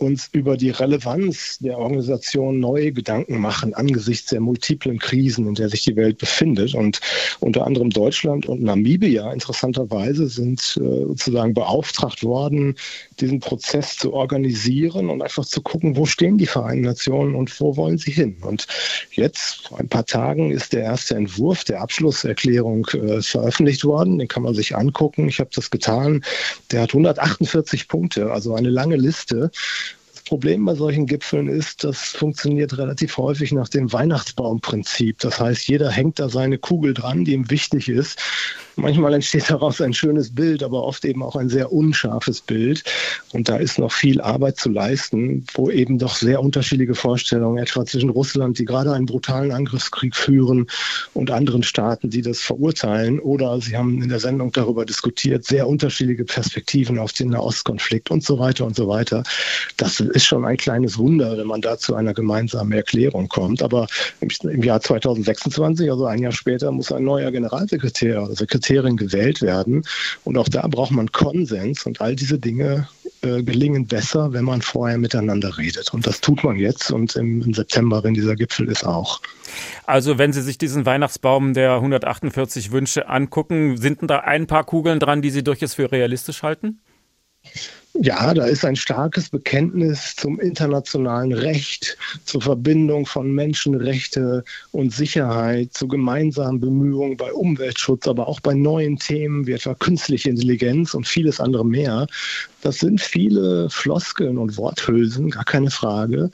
[0.00, 5.68] uns über die Relevanz der Organisation neue Gedanken machen angesichts der multiplen Krisen, in der
[5.68, 6.74] sich die Welt befindet.
[6.74, 7.00] Und
[7.40, 12.74] unter anderem Deutschland und Namibia interessanterweise sind äh, sozusagen beauftragt worden,
[13.20, 17.76] diesen Prozess zu organisieren und einfach zu gucken, wo stehen die Vereinten Nationen und wo
[17.76, 18.36] wollen sie hin.
[18.40, 18.66] Und
[19.12, 24.18] jetzt, vor ein paar Tagen, ist der erste Entwurf der Abschlusserklärung äh, veröffentlicht worden.
[24.18, 25.28] Den kann man sich angucken.
[25.28, 26.24] Ich habe das getan.
[26.70, 29.50] Der hat 148 Punkte, also eine lange Liste.
[30.30, 35.18] Problem bei solchen Gipfeln ist, das funktioniert relativ häufig nach dem Weihnachtsbaumprinzip.
[35.18, 38.22] Das heißt, jeder hängt da seine Kugel dran, die ihm wichtig ist.
[38.80, 42.82] Manchmal entsteht daraus ein schönes Bild, aber oft eben auch ein sehr unscharfes Bild.
[43.32, 47.84] Und da ist noch viel Arbeit zu leisten, wo eben doch sehr unterschiedliche Vorstellungen, etwa
[47.84, 50.66] zwischen Russland, die gerade einen brutalen Angriffskrieg führen,
[51.12, 53.20] und anderen Staaten, die das verurteilen.
[53.20, 58.24] Oder Sie haben in der Sendung darüber diskutiert, sehr unterschiedliche Perspektiven auf den Nahostkonflikt und
[58.24, 59.22] so weiter und so weiter.
[59.76, 63.62] Das ist schon ein kleines Wunder, wenn man da zu einer gemeinsamen Erklärung kommt.
[63.62, 63.86] Aber
[64.20, 69.42] im Jahr 2026, also ein Jahr später, muss ein neuer Generalsekretär oder Sekretär Sekretärin gewählt
[69.42, 69.84] werden.
[70.24, 72.88] Und auch da braucht man Konsens und all diese Dinge
[73.22, 75.92] äh, gelingen besser, wenn man vorher miteinander redet.
[75.92, 79.20] Und das tut man jetzt und im September, wenn dieser Gipfel ist, auch.
[79.86, 85.00] Also wenn Sie sich diesen Weihnachtsbaum der 148 Wünsche angucken, sind da ein paar Kugeln
[85.00, 86.80] dran, die Sie durchaus für realistisch halten?
[87.94, 95.74] Ja, da ist ein starkes Bekenntnis zum internationalen Recht, zur Verbindung von Menschenrechte und Sicherheit,
[95.74, 101.06] zu gemeinsamen Bemühungen bei Umweltschutz, aber auch bei neuen Themen wie etwa künstliche Intelligenz und
[101.06, 102.06] vieles andere mehr.
[102.62, 106.30] Das sind viele Floskeln und Worthülsen, gar keine Frage.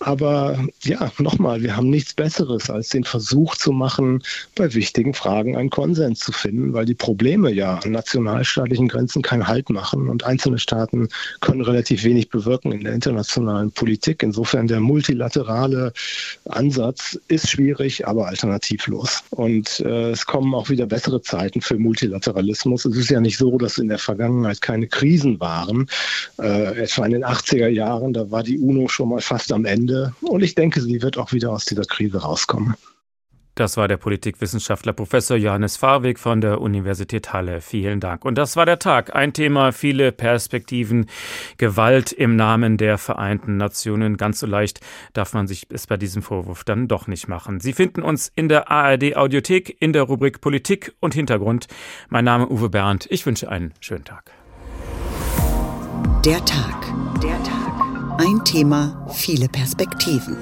[0.00, 4.22] Aber ja, nochmal, wir haben nichts Besseres, als den Versuch zu machen,
[4.54, 9.46] bei wichtigen Fragen einen Konsens zu finden, weil die Probleme ja an nationalstaatlichen Grenzen keinen
[9.46, 11.08] Halt machen und einzelne Staaten
[11.40, 14.22] können relativ wenig bewirken in der internationalen Politik.
[14.22, 15.94] Insofern der multilaterale
[16.44, 19.22] Ansatz ist schwierig, aber alternativlos.
[19.30, 22.84] Und äh, es kommen auch wieder bessere Zeiten für Multilateralismus.
[22.84, 25.88] Es ist ja nicht so, dass in der Vergangenheit keine Krisen waren.
[26.38, 29.85] Äh, etwa in den 80er Jahren, da war die UNO schon mal fast am Ende.
[29.86, 30.12] Ende.
[30.20, 32.74] Und ich denke, sie wird auch wieder aus dieser Krise rauskommen.
[33.54, 37.62] Das war der Politikwissenschaftler Professor Johannes Fahrweg von der Universität Halle.
[37.62, 38.26] Vielen Dank.
[38.26, 39.16] Und das war der Tag.
[39.16, 41.06] Ein Thema, viele Perspektiven.
[41.56, 44.18] Gewalt im Namen der Vereinten Nationen.
[44.18, 44.80] Ganz so leicht
[45.14, 47.60] darf man sich es bei diesem Vorwurf dann doch nicht machen.
[47.60, 51.66] Sie finden uns in der ARD Audiothek in der Rubrik Politik und Hintergrund.
[52.10, 53.06] Mein Name Uwe Bernd.
[53.08, 54.32] Ich wünsche einen schönen Tag.
[56.26, 56.92] Der Tag.
[57.22, 57.75] Der Tag.
[58.18, 60.38] Ein Thema, viele Perspektiven.